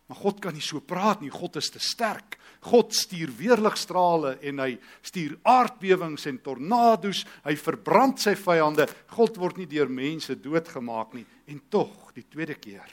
Maar 0.09 0.21
God 0.21 0.41
kan 0.45 0.55
nie 0.55 0.65
so 0.65 0.83
praat 0.85 1.23
nie. 1.25 1.33
God 1.33 1.57
is 1.61 1.71
te 1.73 1.81
sterk. 1.83 2.39
God 2.65 2.95
stuur 2.97 3.33
weerligstrale 3.37 4.37
en 4.49 4.61
hy 4.65 4.71
stuur 5.05 5.37
aardbewings 5.49 6.27
en 6.31 6.41
tornado's. 6.45 7.25
Hy 7.45 7.57
verbrand 7.61 8.21
sy 8.23 8.35
vyande. 8.39 8.87
God 9.13 9.41
word 9.41 9.61
nie 9.61 9.69
deur 9.69 9.91
mense 9.93 10.37
doodgemaak 10.41 11.17
nie. 11.17 11.25
En 11.51 11.61
tog, 11.73 12.13
die 12.17 12.25
tweede 12.29 12.57
keer. 12.57 12.89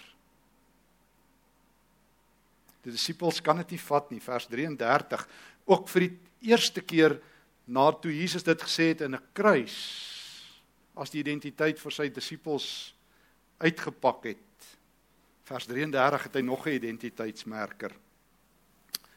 Die 2.82 2.96
disippels 2.96 3.40
kan 3.46 3.60
dit 3.62 3.76
nie 3.76 3.84
vat 3.84 4.10
nie. 4.12 4.22
Vers 4.24 4.48
33. 4.52 5.28
Ook 5.70 5.92
vir 5.92 6.08
die 6.08 6.14
eerste 6.52 6.82
keer 6.82 7.20
na 7.72 7.88
toe 7.96 8.12
Jesus 8.12 8.44
dit 8.44 8.64
gesê 8.68 8.92
het 8.92 9.02
in 9.02 9.16
'n 9.16 9.28
kruis 9.34 9.78
as 10.96 11.10
die 11.10 11.24
identiteit 11.24 11.80
vir 11.80 11.92
sy 11.92 12.10
disippels 12.10 12.94
uitgepak 13.60 14.26
het. 14.26 14.78
Vers 15.44 15.66
33 15.68 16.24
het 16.24 16.36
hy 16.36 16.42
nog 16.42 16.68
'n 16.68 16.76
identiteitsmerker. 16.76 17.92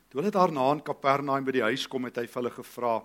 Toe 0.08 0.20
hulle 0.20 0.30
daarna 0.30 0.72
in 0.72 0.82
Kapernaum 0.82 1.44
by 1.44 1.52
die 1.52 1.62
huis 1.62 1.88
kom, 1.88 2.04
het 2.04 2.16
hy 2.16 2.26
vir 2.26 2.42
hulle 2.42 2.50
gevra: 2.50 3.02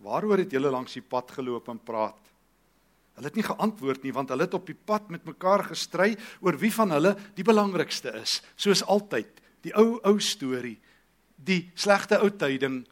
"Waaroor 0.00 0.38
het 0.38 0.50
julle 0.50 0.70
langs 0.70 0.94
die 0.94 1.02
pad 1.02 1.30
geloop 1.30 1.68
en 1.68 1.78
praat?" 1.78 2.32
Hulle 3.14 3.26
het 3.26 3.34
nie 3.34 3.44
geantwoord 3.44 4.02
nie 4.02 4.12
want 4.12 4.28
hulle 4.28 4.42
het 4.42 4.54
op 4.54 4.66
die 4.66 4.78
pad 4.86 5.10
met 5.10 5.24
mekaar 5.24 5.64
gestry 5.64 6.16
oor 6.40 6.56
wie 6.56 6.72
van 6.72 6.90
hulle 6.90 7.16
die 7.34 7.44
belangrikste 7.44 8.14
is, 8.22 8.42
soos 8.56 8.82
altyd. 8.82 9.40
Die 9.60 9.74
ou 9.76 10.00
ou 10.02 10.18
storie, 10.18 10.80
die 11.36 11.70
slegte 11.74 12.18
ou 12.18 12.30
tyding 12.30 12.86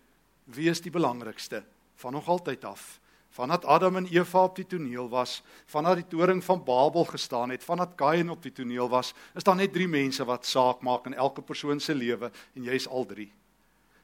wie 0.55 0.71
is 0.71 0.81
die 0.81 0.93
belangrikste 0.93 1.63
van 2.01 2.13
nog 2.13 2.29
altyd 2.29 2.65
af. 2.65 3.01
Vandat 3.31 3.65
Adam 3.65 3.97
en 3.97 4.09
Eva 4.11 4.43
op 4.49 4.57
die 4.59 4.67
toneel 4.67 5.09
was 5.09 5.43
vandat 5.71 6.01
die 6.01 6.09
toring 6.11 6.43
van 6.45 6.65
Babel 6.67 7.05
gestaan 7.07 7.53
het 7.55 7.65
vandat 7.65 7.95
Kain 7.95 8.31
op 8.31 8.43
die 8.43 8.53
toneel 8.53 8.89
was 8.91 9.13
is 9.39 9.47
daar 9.47 9.57
net 9.57 9.73
drie 9.73 9.89
mense 9.89 10.25
wat 10.27 10.47
saak 10.47 10.83
maak 10.83 11.07
in 11.07 11.15
elke 11.15 11.43
persoon 11.43 11.81
se 11.81 11.95
lewe 11.95 12.33
en 12.55 12.67
jy's 12.67 12.89
al 12.89 13.07
drie. 13.07 13.31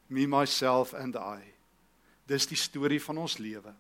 Me 0.07 0.27
myself 0.27 0.95
and 0.95 1.17
i. 1.19 1.43
Dis 2.27 2.47
die 2.47 2.59
storie 2.59 3.03
van 3.03 3.19
ons 3.19 3.39
lewe. 3.43 3.75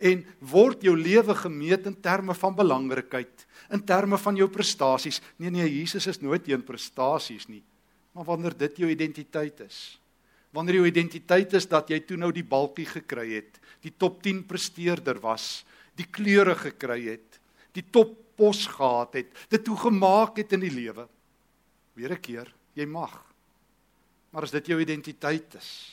En 0.00 0.24
word 0.40 0.82
jou 0.84 0.96
lewe 0.96 1.34
gemeet 1.34 1.86
in 1.86 2.00
terme 2.00 2.34
van 2.34 2.56
belangrikheid 2.56 3.46
in 3.72 3.84
terme 3.84 4.16
van 4.18 4.36
jou 4.36 4.48
prestasies 4.48 5.20
nee 5.36 5.50
nee 5.50 5.68
Jesus 5.68 6.06
is 6.06 6.20
nooit 6.20 6.44
teen 6.44 6.64
prestasies 6.64 7.48
nie. 7.52 7.62
Maar 8.12 8.24
wanneer 8.24 8.56
dit 8.56 8.76
jou 8.80 8.90
identiteit 8.90 9.60
is 9.60 10.00
wanneer 10.56 10.80
jou 10.80 10.86
identiteit 10.88 11.52
is 11.58 11.68
dat 11.68 11.90
jy 11.92 12.00
toe 12.08 12.16
nou 12.16 12.32
die 12.32 12.46
balkie 12.46 12.86
gekry 12.88 13.28
het, 13.36 13.60
die 13.84 13.92
top 13.92 14.22
10 14.24 14.44
presteerder 14.48 15.20
was, 15.20 15.66
die 15.96 16.08
kleure 16.08 16.56
gekry 16.58 17.02
het, 17.10 17.40
die 17.76 17.84
top 17.92 18.14
pos 18.36 18.66
gehad 18.68 19.16
het, 19.20 19.30
dit 19.52 19.64
toe 19.64 19.76
gemaak 19.80 20.40
het 20.40 20.52
in 20.56 20.64
die 20.64 20.72
lewe. 20.72 21.06
Weer 21.96 22.12
'n 22.12 22.20
keer, 22.20 22.52
jy 22.74 22.86
mag. 22.86 23.12
Maar 24.32 24.42
as 24.42 24.50
dit 24.50 24.66
jou 24.66 24.80
identiteit 24.80 25.54
is, 25.54 25.92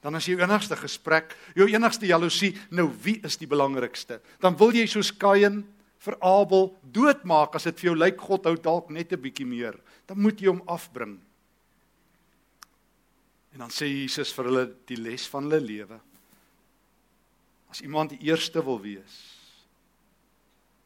dan 0.00 0.16
is 0.16 0.26
jou 0.26 0.40
enigste 0.40 0.76
gesprek, 0.76 1.36
jou 1.54 1.68
enigste 1.68 2.06
jaloesie, 2.06 2.56
nou 2.70 2.90
wie 3.02 3.20
is 3.22 3.36
die 3.36 3.46
belangrikste? 3.46 4.20
Dan 4.40 4.56
wil 4.56 4.72
jy 4.72 4.86
soos 4.86 5.12
Kain 5.12 5.64
vir 5.98 6.16
Abel 6.20 6.72
doodmaak 6.82 7.54
as 7.54 7.64
dit 7.64 7.78
vir 7.78 7.90
jou 7.92 7.96
lyk 7.96 8.20
God 8.20 8.44
hou 8.44 8.56
dalk 8.56 8.90
net 8.90 9.12
'n 9.12 9.20
bietjie 9.20 9.46
meer. 9.46 9.78
Dan 10.06 10.20
moet 10.20 10.40
jy 10.40 10.48
hom 10.48 10.62
afbring. 10.66 11.20
En 13.52 13.64
dan 13.64 13.72
sê 13.72 13.88
Jesus 13.90 14.32
vir 14.32 14.48
hulle 14.48 14.64
die 14.88 14.96
les 14.96 15.26
van 15.28 15.44
hulle 15.44 15.60
lewe. 15.60 15.98
As 17.72 17.82
iemand 17.84 18.14
die 18.14 18.28
eerste 18.28 18.62
wil 18.64 18.80
wees, 18.80 19.16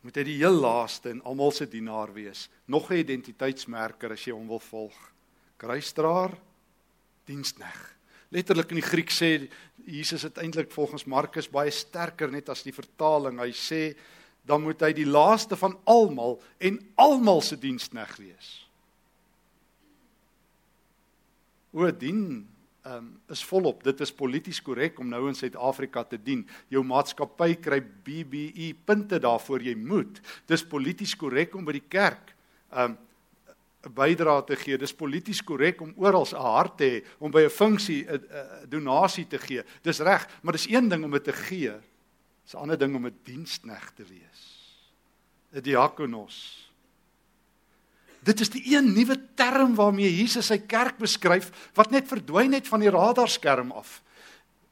moet 0.07 0.19
hy 0.21 0.23
die 0.29 0.39
heel 0.39 0.55
laaste 0.55 1.11
en 1.11 1.23
almal 1.27 1.51
se 1.55 1.67
dienaar 1.67 2.13
wees. 2.15 2.49
Nog 2.71 2.91
'n 2.91 3.03
identiteitsmerker 3.03 4.13
as 4.13 4.25
jy 4.27 4.33
hom 4.33 4.47
wil 4.47 4.63
volg. 4.63 4.95
Kruisdraer, 5.59 6.37
dienskneg. 7.27 7.97
Letterlik 8.31 8.71
in 8.71 8.81
die 8.81 8.91
Griek 8.91 9.11
sê 9.11 9.49
Jesus 9.87 10.23
het 10.23 10.39
eintlik 10.39 10.71
volgens 10.71 11.07
Markus 11.07 11.49
baie 11.49 11.71
sterker 11.71 12.31
net 12.31 12.49
as 12.49 12.63
die 12.63 12.73
vertaling. 12.73 13.39
Hy 13.39 13.51
sê 13.51 13.97
dan 14.47 14.63
moet 14.63 14.81
hy 14.81 14.93
die 14.93 15.07
laaste 15.07 15.57
van 15.57 15.75
almal 15.85 16.41
en 16.59 16.79
almal 16.95 17.43
se 17.43 17.57
dienskneg 17.57 18.17
wees. 18.17 18.51
O 21.73 21.91
dien 21.91 22.47
um, 22.87 23.09
is 23.33 23.45
volop. 23.45 23.83
Dit 23.85 24.01
is 24.01 24.13
polities 24.15 24.61
korrek 24.63 25.01
om 25.03 25.09
nou 25.09 25.27
in 25.29 25.35
Suid-Afrika 25.35 26.05
te 26.05 26.19
dien. 26.23 26.45
Jou 26.73 26.85
maatskappy 26.87 27.57
kry 27.63 27.81
BBE 27.83 28.73
punte 28.87 29.19
daarvoor 29.23 29.65
jy 29.67 29.75
moet. 29.79 30.21
Dis 30.47 30.65
polities 30.67 31.17
korrek 31.19 31.55
om 31.59 31.67
by 31.67 31.77
die 31.79 31.89
kerk 31.89 32.35
um 32.77 32.97
'n 33.87 33.95
bydrae 33.95 34.43
te 34.47 34.57
gee. 34.59 34.79
Dis 34.79 34.95
polities 34.95 35.43
korrek 35.43 35.81
om 35.81 35.95
oral 35.97 36.27
'n 36.27 36.43
hart 36.43 36.77
te 36.79 36.85
hê, 36.85 37.05
om 37.19 37.31
by 37.31 37.45
'n 37.45 37.51
funksie 37.51 38.07
'n 38.09 38.69
donasie 38.69 39.27
te 39.27 39.39
gee. 39.39 39.63
Dis 39.83 40.01
reg, 40.01 40.27
maar 40.43 40.53
dis 40.53 40.69
een 40.69 40.89
ding 40.89 41.05
om 41.05 41.11
dit 41.11 41.25
te 41.25 41.33
gee. 41.33 41.73
Dis 42.43 42.55
'n 42.55 42.59
ander 42.59 42.79
ding 42.79 42.95
om 42.97 43.07
'n 43.07 43.19
dienskneg 43.25 43.95
te 43.95 44.05
wees. 44.05 44.43
'n 45.55 45.61
Diakonos. 45.61 46.66
Dit 48.23 48.41
is 48.41 48.51
die 48.51 48.63
een 48.75 48.93
nuwe 48.93 49.17
term 49.35 49.75
waarmee 49.75 50.11
Jesus 50.17 50.47
sy 50.47 50.59
kerk 50.59 50.99
beskryf 50.99 51.51
wat 51.75 51.91
net 51.91 52.09
verdwyn 52.09 52.53
het 52.53 52.69
van 52.69 52.81
die 52.81 52.91
radarskerm 52.91 53.73
af. 53.73 54.03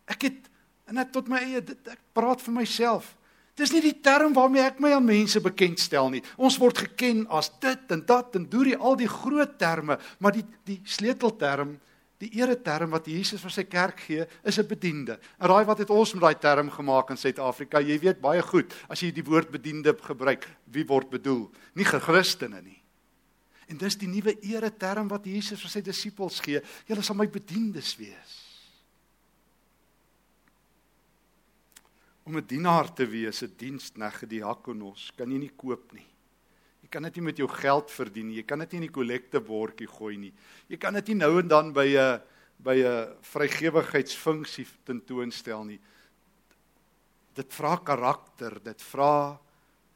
Ek 0.06 0.28
het 0.28 0.50
en 0.90 1.00
ek 1.00 1.12
tot 1.14 1.28
my 1.32 1.40
eie 1.40 1.62
ek 1.62 2.00
praat 2.16 2.42
vir 2.44 2.54
myself. 2.54 3.14
Dis 3.54 3.70
nie 3.70 3.84
die 3.84 3.94
term 4.02 4.34
waarmee 4.34 4.64
ek 4.66 4.80
my 4.82 4.90
aan 4.96 5.06
mense 5.06 5.38
bekendstel 5.42 6.10
nie. 6.10 6.22
Ons 6.36 6.58
word 6.58 6.80
geken 6.88 7.22
as 7.30 7.52
dit 7.62 7.94
en 7.94 8.02
dat 8.06 8.34
en 8.34 8.48
doen 8.50 8.72
die 8.72 8.76
al 8.76 8.98
die 8.98 9.10
groot 9.10 9.54
terme, 9.60 10.00
maar 10.18 10.34
die 10.34 10.44
die 10.66 10.80
sleutelterm, 10.82 11.76
die 12.18 12.32
ereterm 12.40 12.94
wat 12.94 13.06
Jesus 13.10 13.42
vir 13.42 13.54
sy 13.54 13.64
kerk 13.68 14.00
gee, 14.06 14.26
is 14.42 14.58
'n 14.58 14.66
bediende. 14.66 15.18
En 15.38 15.48
raai 15.48 15.64
wat 15.64 15.78
het 15.78 15.90
ons 15.90 16.14
met 16.14 16.22
daai 16.22 16.38
term 16.40 16.70
gemaak 16.70 17.10
in 17.10 17.16
Suid-Afrika? 17.16 17.78
Jy 17.78 17.98
weet 18.00 18.20
baie 18.20 18.42
goed, 18.42 18.74
as 18.88 19.00
jy 19.00 19.12
die 19.12 19.24
woord 19.24 19.50
bediende 19.50 19.94
gebruik, 19.94 20.48
wie 20.66 20.86
word 20.86 21.10
bedoel? 21.10 21.50
Nie 21.74 21.84
Christene 21.84 22.60
nie. 22.62 22.83
En 23.68 23.78
dis 23.80 23.96
die 23.96 24.08
nuwe 24.08 24.36
ere 24.42 24.70
term 24.70 25.08
wat 25.08 25.26
Jesus 25.26 25.60
vir 25.60 25.72
sy 25.72 25.82
disippels 25.84 26.40
gee. 26.44 26.60
Julle 26.88 27.02
sal 27.02 27.16
my 27.16 27.26
bedienis 27.26 27.94
wees. 27.96 28.34
Om 32.24 32.38
'n 32.38 32.46
dienaar 32.46 32.92
te 32.94 33.06
wees, 33.06 33.42
'n 33.42 33.54
dienskneg, 33.56 34.22
'n 34.22 34.28
diakonos, 34.28 35.12
kan 35.16 35.30
jy 35.30 35.38
nie 35.38 35.56
koop 35.56 35.92
nie. 35.92 36.06
Jy 36.82 36.88
kan 36.88 37.02
dit 37.02 37.16
nie 37.16 37.24
met 37.24 37.36
jou 37.36 37.48
geld 37.48 37.90
verdien 37.90 38.28
nie. 38.28 38.36
Jy 38.36 38.42
kan 38.42 38.58
dit 38.58 38.72
nie 38.72 38.76
in 38.82 38.88
die 38.88 38.94
kollektebordjie 38.94 39.86
gooi 39.88 40.16
nie. 40.16 40.32
Jy 40.68 40.76
kan 40.76 40.92
dit 40.94 41.08
nie 41.08 41.14
nou 41.14 41.38
en 41.40 41.48
dan 41.48 41.72
by 41.72 41.86
'n 41.96 42.20
by 42.58 42.76
'n 42.76 43.16
vrygewigheidsfunksie 43.22 44.66
tentoonstel 44.84 45.64
nie. 45.64 45.80
Dit 47.34 47.52
vra 47.52 47.76
karakter, 47.76 48.62
dit 48.62 48.82
vra 48.82 49.38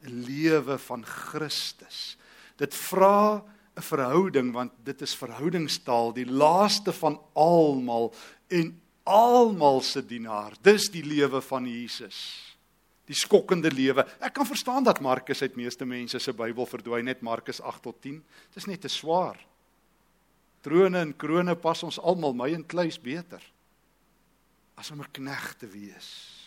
'n 0.03 0.23
lewe 0.25 0.77
van 0.77 1.05
Christus. 1.05 2.17
Dit 2.57 2.73
vra 2.73 3.43
'n 3.79 3.87
verhouding 3.87 4.51
want 4.53 4.71
dit 4.83 5.01
is 5.01 5.15
verhoudingstaal, 5.15 6.13
die 6.13 6.27
laaste 6.27 6.93
van 6.93 7.19
almal 7.33 8.13
en 8.47 8.81
almal 9.03 9.81
se 9.81 10.05
dienaar. 10.05 10.53
Dis 10.61 10.89
die 10.89 11.03
lewe 11.03 11.41
van 11.41 11.65
Jesus. 11.65 12.45
Die 13.05 13.15
skokkende 13.15 13.71
lewe. 13.71 14.05
Ek 14.19 14.33
kan 14.33 14.45
verstaan 14.45 14.83
dat 14.83 15.01
Markus 15.01 15.41
uit 15.41 15.55
meeste 15.55 15.85
mense 15.85 16.19
se 16.19 16.33
Bybel 16.33 16.65
verdwyn 16.65 17.05
net 17.05 17.21
Markus 17.21 17.61
8 17.61 17.81
tot 17.81 18.01
10. 18.01 18.23
Dis 18.53 18.65
net 18.65 18.81
te 18.81 18.87
swaar. 18.87 19.39
Trone 20.61 20.99
en 20.99 21.15
krone 21.15 21.55
pas 21.55 21.83
ons 21.83 21.99
almal, 21.99 22.33
my 22.33 22.53
en 22.53 22.65
kluis 22.65 22.99
beter. 23.01 23.41
as 24.79 24.91
om 24.91 25.01
'n 25.01 25.11
knegg 25.11 25.57
te 25.59 25.67
wees. 25.67 26.38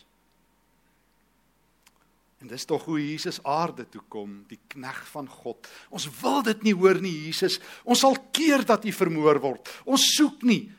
En 2.43 2.51
dis 2.51 2.65
tog 2.67 2.85
hoe 2.91 2.99
Jesus 2.99 3.39
aarde 3.47 3.87
toe 3.89 4.03
kom, 4.11 4.41
die 4.51 4.59
knegg 4.73 5.01
van 5.13 5.29
God. 5.31 5.69
Ons 5.95 6.09
wil 6.21 6.43
dit 6.43 6.65
nie 6.67 6.75
hoor 6.75 6.99
nie, 7.01 7.15
Jesus. 7.29 7.61
Ons 7.87 8.03
sal 8.03 8.19
keer 8.35 8.67
dat 8.67 8.85
U 8.85 8.93
vermoor 8.93 9.39
word. 9.43 9.71
Ons 9.87 10.09
soek 10.17 10.43
nie 10.43 10.73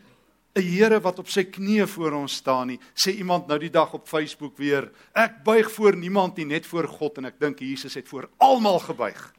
'n 0.56 0.62
Here 0.62 1.00
wat 1.02 1.20
op 1.20 1.30
sy 1.30 1.44
knieë 1.50 1.88
voor 1.88 2.14
ons 2.14 2.36
staan 2.36 2.68
nie. 2.68 2.80
Sê 2.94 3.16
iemand 3.18 3.48
nou 3.48 3.58
die 3.58 3.72
dag 3.72 3.94
op 3.94 4.08
Facebook 4.08 4.58
weer, 4.58 4.92
ek 5.16 5.44
buig 5.44 5.72
voor 5.72 5.96
niemand 5.98 6.38
nie, 6.38 6.46
net 6.46 6.66
voor 6.66 6.88
God 6.88 7.18
en 7.18 7.26
ek 7.26 7.40
dink 7.40 7.60
Jesus 7.60 7.94
het 7.94 8.08
voor 8.08 8.30
almal 8.38 8.80
gebuig. 8.80 9.34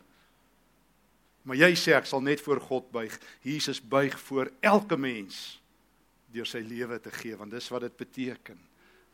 Maar 1.44 1.56
jy 1.56 1.74
sê 1.76 1.94
ek 1.94 2.06
sal 2.06 2.20
net 2.20 2.40
voor 2.40 2.60
God 2.60 2.90
buig. 2.90 3.14
Jesus 3.42 3.80
buig 3.80 4.18
voor 4.26 4.50
elke 4.60 4.96
mens 4.96 5.60
deur 6.32 6.46
sy 6.46 6.58
lewe 6.58 6.98
te 6.98 7.12
gee, 7.14 7.36
want 7.36 7.52
dis 7.52 7.68
wat 7.70 7.82
dit 7.86 7.96
beteken 7.96 8.58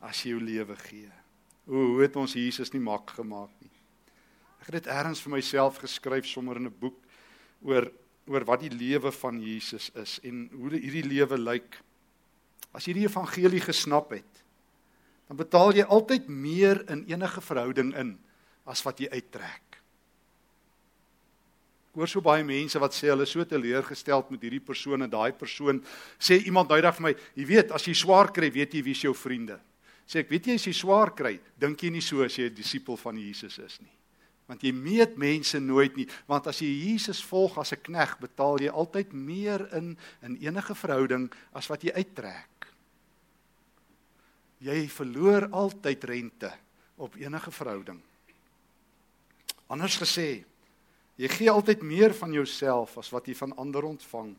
as 0.01 0.23
jy 0.25 0.31
jou 0.31 0.41
lewe 0.41 0.77
gee. 0.77 1.11
O, 1.67 1.75
hoe 1.75 2.03
het 2.03 2.17
ons 2.17 2.35
Jesus 2.35 2.73
nie 2.73 2.83
mak 2.83 3.11
gemaak 3.17 3.53
nie. 3.61 3.71
Ek 4.61 4.71
het 4.71 4.83
dit 4.83 4.91
eers 4.93 5.21
vir 5.25 5.35
myself 5.37 5.81
geskryf 5.81 6.27
sommer 6.27 6.57
in 6.57 6.67
'n 6.67 6.81
boek 6.81 6.99
oor 7.63 7.91
oor 8.31 8.45
wat 8.45 8.61
die 8.61 8.71
lewe 8.71 9.11
van 9.11 9.41
Jesus 9.43 9.91
is 9.99 10.21
en 10.23 10.49
hoe 10.53 10.71
hierdie 10.71 11.07
lewe 11.07 11.39
lyk. 11.39 11.81
As 12.73 12.87
jy 12.87 12.95
die 12.95 13.09
evangelie 13.09 13.61
gesnap 13.61 14.13
het, 14.15 14.45
dan 15.27 15.37
betaal 15.37 15.73
jy 15.75 15.83
altyd 15.83 16.29
meer 16.29 16.85
in 16.91 17.05
enige 17.11 17.41
verhouding 17.41 17.95
in 17.95 18.19
as 18.67 18.83
wat 18.87 19.01
jy 19.01 19.09
uittrek. 19.11 19.71
Ek 21.91 21.99
hoor 21.99 22.07
so 22.07 22.23
baie 22.23 22.45
mense 22.47 22.79
wat 22.79 22.95
sê 22.95 23.09
hulle 23.11 23.27
is 23.27 23.33
so 23.35 23.43
teleurgesteld 23.45 24.31
met 24.31 24.43
hierdie 24.47 24.63
persoon 24.63 25.03
en 25.03 25.11
daai 25.11 25.33
persoon. 25.35 25.81
Sê 26.23 26.39
iemand 26.47 26.71
dag 26.71 26.95
vir 26.95 27.03
my, 27.09 27.15
jy 27.35 27.47
weet, 27.47 27.73
as 27.75 27.87
jy 27.87 27.95
swaar 27.99 28.31
kry, 28.31 28.51
weet 28.51 28.75
jy 28.75 28.83
wie 28.87 28.95
is 28.95 29.03
jou 29.03 29.15
vriende. 29.15 29.59
Sê 30.11 30.25
ek, 30.25 30.31
weet 30.33 30.49
jy 30.51 30.57
as 30.59 30.67
jy 30.67 30.75
swaar 30.75 31.13
kry, 31.15 31.37
dink 31.61 31.85
jy 31.85 31.93
nie 31.95 32.03
so 32.03 32.25
as 32.27 32.35
jy 32.35 32.49
'n 32.51 32.55
disipel 32.55 32.97
van 32.99 33.17
Jesus 33.17 33.59
is 33.59 33.79
nie. 33.81 33.95
Want 34.49 34.63
jy 34.63 34.73
meet 34.73 35.17
mense 35.17 35.61
nooit 35.61 35.97
nie, 35.97 36.09
want 36.27 36.49
as 36.49 36.59
jy 36.59 36.67
Jesus 36.67 37.23
volg 37.23 37.59
as 37.59 37.73
'n 37.73 37.83
knegg, 37.83 38.19
betaal 38.19 38.59
jy 38.59 38.69
altyd 38.69 39.13
meer 39.13 39.69
in 39.73 39.97
in 40.23 40.37
enige 40.43 40.75
verhouding 40.75 41.31
as 41.55 41.69
wat 41.69 41.85
jy 41.85 41.93
uittrek. 41.95 42.67
Jy 44.61 44.89
verloor 44.89 45.49
altyd 45.53 46.05
rente 46.05 46.53
op 46.99 47.15
enige 47.15 47.51
verhouding. 47.51 48.03
Anders 49.69 49.97
gesê, 49.97 50.45
Jy 51.21 51.29
gee 51.29 51.51
altyd 51.53 51.83
meer 51.85 52.15
van 52.17 52.33
jouself 52.33 52.95
as 53.01 53.11
wat 53.13 53.27
jy 53.29 53.35
van 53.37 53.53
ander 53.61 53.85
ontvang. 53.85 54.31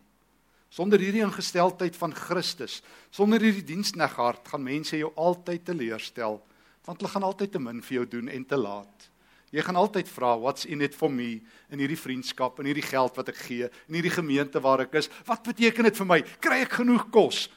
Sonder 0.72 1.02
hierdie 1.04 1.24
ingesteldheid 1.26 1.98
van 2.00 2.14
Christus, 2.16 2.80
sonder 3.12 3.44
hierdie 3.44 3.66
diensneghart, 3.74 4.46
gaan 4.54 4.64
mense 4.64 4.96
jou 4.96 5.10
altyd 5.20 5.66
teleurstel, 5.68 6.40
want 6.88 7.02
hulle 7.02 7.12
gaan 7.12 7.28
altyd 7.28 7.52
te 7.52 7.60
min 7.60 7.82
vir 7.84 7.98
jou 8.00 8.06
doen 8.14 8.32
en 8.32 8.46
te 8.48 8.60
laat. 8.60 9.08
Jy 9.52 9.66
gaan 9.68 9.76
altyd 9.76 10.08
vra, 10.08 10.38
"What's 10.40 10.66
in 10.66 10.82
it 10.82 10.96
for 10.96 11.12
me?" 11.12 11.42
in 11.70 11.80
hierdie 11.80 12.00
vriendskap 12.00 12.60
en 12.60 12.66
hierdie 12.66 12.88
geld 12.88 13.16
wat 13.16 13.30
ek 13.30 13.36
gee, 13.36 13.64
in 13.90 13.96
hierdie 13.96 14.16
gemeente 14.16 14.62
waar 14.62 14.80
ek 14.80 14.96
is. 14.96 15.10
Wat 15.26 15.44
beteken 15.44 15.84
dit 15.84 15.98
vir 15.98 16.06
my? 16.06 16.22
Kry 16.22 16.62
ek 16.62 16.72
genoeg 16.72 17.10
kos? 17.12 17.50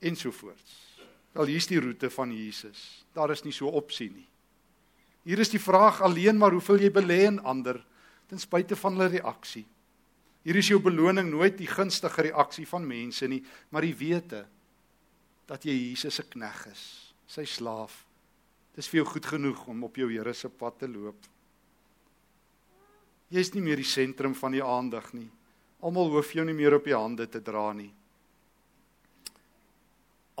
Ensovoorts. 0.00 0.98
Wel, 1.32 1.46
hier's 1.46 1.66
die 1.66 1.80
roete 1.80 2.10
van 2.10 2.32
Jesus. 2.32 3.04
Daar 3.14 3.30
is 3.30 3.44
nie 3.44 3.52
so 3.52 3.68
opsie 3.68 4.10
nie. 4.10 4.26
Hier 5.24 5.38
is 5.38 5.50
die 5.50 5.60
vraag 5.60 6.00
alleen 6.00 6.38
maar 6.38 6.50
hoeveel 6.50 6.78
jy 6.78 6.90
belê 6.90 7.26
in 7.26 7.38
ander 7.38 7.84
ten 8.28 8.38
spyte 8.38 8.76
van 8.76 8.96
hulle 8.96 9.08
reaksie. 9.08 9.66
Hier 10.46 10.56
is 10.56 10.70
jou 10.70 10.80
beloning 10.80 11.28
nooit 11.30 11.58
die 11.58 11.68
gunstige 11.68 12.30
reaksie 12.30 12.66
van 12.68 12.86
mense 12.86 13.28
nie, 13.28 13.42
maar 13.70 13.84
die 13.84 13.96
wete 13.96 14.46
dat 15.50 15.66
jy 15.66 15.74
Jesus 15.74 16.16
se 16.20 16.24
knegg 16.30 16.64
is, 16.70 16.84
sy 17.26 17.44
slaaf. 17.44 18.04
Dis 18.76 18.88
vir 18.88 19.02
jou 19.02 19.08
goed 19.12 19.26
genoeg 19.26 19.66
om 19.68 19.84
op 19.84 19.98
jou 19.98 20.08
Here 20.08 20.32
se 20.34 20.48
pad 20.48 20.78
te 20.78 20.88
loop. 20.88 21.18
Jy 23.30 23.42
is 23.44 23.52
nie 23.54 23.62
meer 23.62 23.82
die 23.82 23.86
sentrum 23.86 24.34
van 24.34 24.54
die 24.54 24.64
aandag 24.64 25.12
nie. 25.12 25.28
Almal 25.82 26.10
hoef 26.14 26.32
jou 26.34 26.44
nie 26.46 26.56
meer 26.56 26.78
op 26.78 26.86
die 26.86 26.96
hande 26.96 27.26
te 27.28 27.42
dra 27.42 27.72
nie 27.74 27.90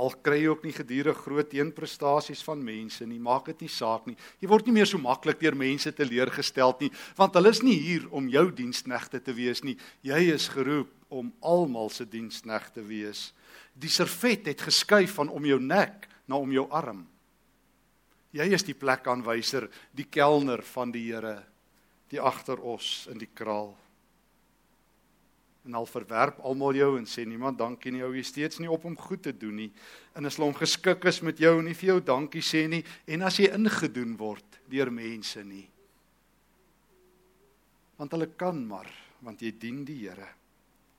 al 0.00 0.14
kry 0.24 0.38
jy 0.42 0.50
ook 0.50 0.64
nie 0.64 0.74
gedurig 0.74 1.18
groot 1.24 1.48
teenprestasies 1.52 2.42
van 2.46 2.62
mense 2.64 3.04
nie, 3.06 3.20
maak 3.22 3.50
dit 3.50 3.66
nie 3.66 3.72
saak 3.72 4.06
nie. 4.08 4.16
Jy 4.40 4.48
word 4.50 4.68
nie 4.68 4.74
meer 4.78 4.88
so 4.88 5.00
maklik 5.02 5.40
deur 5.42 5.58
mense 5.58 5.92
teleurgestel 5.96 6.74
nie, 6.80 6.90
want 7.18 7.36
hulle 7.36 7.52
is 7.52 7.62
nie 7.66 7.76
hier 7.78 8.06
om 8.16 8.28
jou 8.32 8.46
diensknegte 8.56 9.20
te 9.24 9.34
wees 9.36 9.62
nie. 9.66 9.76
Jy 10.06 10.22
is 10.34 10.48
geroep 10.52 10.92
om 11.10 11.32
almal 11.42 11.90
se 11.92 12.06
diensknegt 12.08 12.74
te 12.78 12.84
wees. 12.86 13.30
Die 13.74 13.90
servet 13.92 14.48
het 14.50 14.64
geskuif 14.64 15.18
van 15.18 15.28
om 15.28 15.46
jou 15.46 15.60
nek 15.60 16.08
na 16.30 16.38
om 16.40 16.52
jou 16.54 16.66
arm. 16.70 17.04
Jy 18.30 18.46
is 18.54 18.62
die 18.62 18.78
plekaanwyser, 18.78 19.66
die 19.92 20.06
kelner 20.06 20.62
van 20.74 20.92
die 20.94 21.08
Here, 21.08 21.40
die 22.10 22.20
agter 22.22 22.62
ons 22.62 23.08
in 23.10 23.18
die 23.18 23.30
kraal 23.34 23.74
en 25.66 25.76
al 25.76 25.86
verwerp 25.86 26.40
almal 26.46 26.76
jou 26.76 26.94
en 26.98 27.06
sê 27.08 27.26
niemand 27.28 27.58
dankie 27.60 27.92
nie, 27.92 28.02
hou 28.04 28.14
jy 28.16 28.24
steeds 28.24 28.60
nie 28.62 28.70
op 28.70 28.86
om 28.88 28.96
goed 28.96 29.22
te 29.26 29.34
doen 29.36 29.58
nie. 29.62 29.68
En 30.16 30.26
as 30.26 30.38
hulle 30.38 30.48
hom 30.48 30.56
geskik 30.56 31.04
is 31.10 31.20
met 31.26 31.40
jou 31.40 31.52
en 31.58 31.68
nie 31.68 31.76
vir 31.76 31.92
jou 31.92 32.00
dankie 32.12 32.44
sê 32.44 32.64
nie 32.70 32.80
en 33.10 33.26
as 33.28 33.38
jy 33.40 33.50
ingedoen 33.56 34.16
word 34.20 34.60
deur 34.72 34.92
mense 34.94 35.44
nie. 35.44 35.66
Want 38.00 38.16
hulle 38.16 38.30
kan 38.40 38.60
maar, 38.64 38.88
want 39.20 39.42
jy 39.44 39.52
dien 39.60 39.84
die 39.84 39.98
Here. 40.06 40.30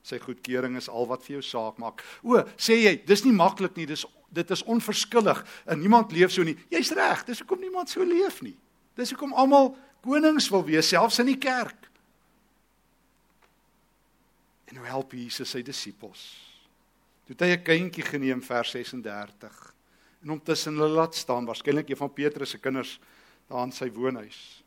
Sy 0.06 0.18
goedkeuring 0.22 0.76
is 0.78 0.88
al 0.90 1.06
wat 1.10 1.22
vir 1.26 1.36
jou 1.36 1.44
saak 1.46 1.78
maak. 1.78 2.02
O, 2.26 2.40
sê 2.58 2.78
jy, 2.80 2.96
dis 3.06 3.22
nie 3.26 3.34
maklik 3.34 3.76
nie, 3.78 3.86
dis 3.86 4.06
dit 4.32 4.50
is 4.54 4.62
onverskillig 4.64 5.42
en 5.68 5.80
niemand 5.80 6.12
leef 6.16 6.32
so 6.32 6.44
nie. 6.46 6.56
Jy's 6.72 6.94
reg, 6.96 7.26
dis 7.28 7.42
hoekom 7.42 7.60
niemand 7.60 7.90
so 7.92 8.04
leef 8.06 8.40
nie. 8.42 8.54
Dis 8.96 9.12
hoekom 9.12 9.34
almal 9.36 9.74
konings 10.04 10.48
wil 10.52 10.64
wees, 10.66 10.88
selfs 10.88 11.20
in 11.20 11.28
die 11.28 11.38
kerk. 11.40 11.91
En 14.72 14.78
nou 14.80 14.86
help 14.88 15.12
Jesus 15.12 15.50
sy 15.52 15.60
disippels. 15.60 16.20
Toe 17.28 17.34
het 17.34 17.42
hy 17.44 17.48
'n 17.52 17.62
kindjie 17.62 18.04
geneem 18.04 18.40
vers 18.40 18.70
36 18.70 19.74
en 20.22 20.28
hom 20.28 20.40
tussen 20.40 20.78
hulle 20.78 20.88
laat 20.88 21.14
staan, 21.14 21.44
waarskynlik 21.44 21.90
een 21.90 21.96
van 21.96 22.12
Petrus 22.12 22.50
se 22.50 22.58
kinders 22.58 22.98
daar 23.48 23.64
in 23.64 23.72
sy 23.72 23.90
woonhuis. 23.90 24.62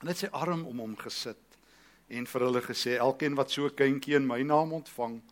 En 0.00 0.06
hy 0.06 0.12
het 0.12 0.18
sy 0.18 0.28
arm 0.30 0.66
om 0.66 0.78
hom 0.78 0.96
gesit 0.96 1.56
en 2.08 2.26
vir 2.26 2.40
hulle 2.40 2.60
gesê: 2.60 2.98
"Elkeen 2.98 3.34
wat 3.34 3.50
so 3.50 3.64
'n 3.64 3.74
kindjie 3.74 4.16
in 4.16 4.26
my 4.26 4.42
naam 4.42 4.72
ontvang, 4.72 5.22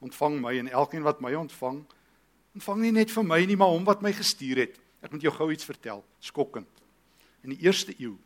ontvang 0.00 0.40
my 0.40 0.58
en 0.58 0.68
elkeen 0.68 1.02
wat 1.02 1.20
my 1.20 1.34
ontvang, 1.34 1.84
ontvang 2.54 2.80
nie 2.80 2.92
net 2.92 3.10
vir 3.10 3.24
my 3.24 3.44
nie, 3.44 3.56
maar 3.56 3.74
hom 3.74 3.84
wat 3.84 4.02
my 4.02 4.12
gestuur 4.12 4.56
het." 4.56 4.78
Ek 5.02 5.12
moet 5.12 5.22
jou 5.22 5.32
gou 5.32 5.52
iets 5.52 5.64
vertel, 5.64 6.04
skokkend. 6.20 6.82
In 7.42 7.50
die 7.50 7.62
eerste 7.66 7.92
eeu, 7.98 8.16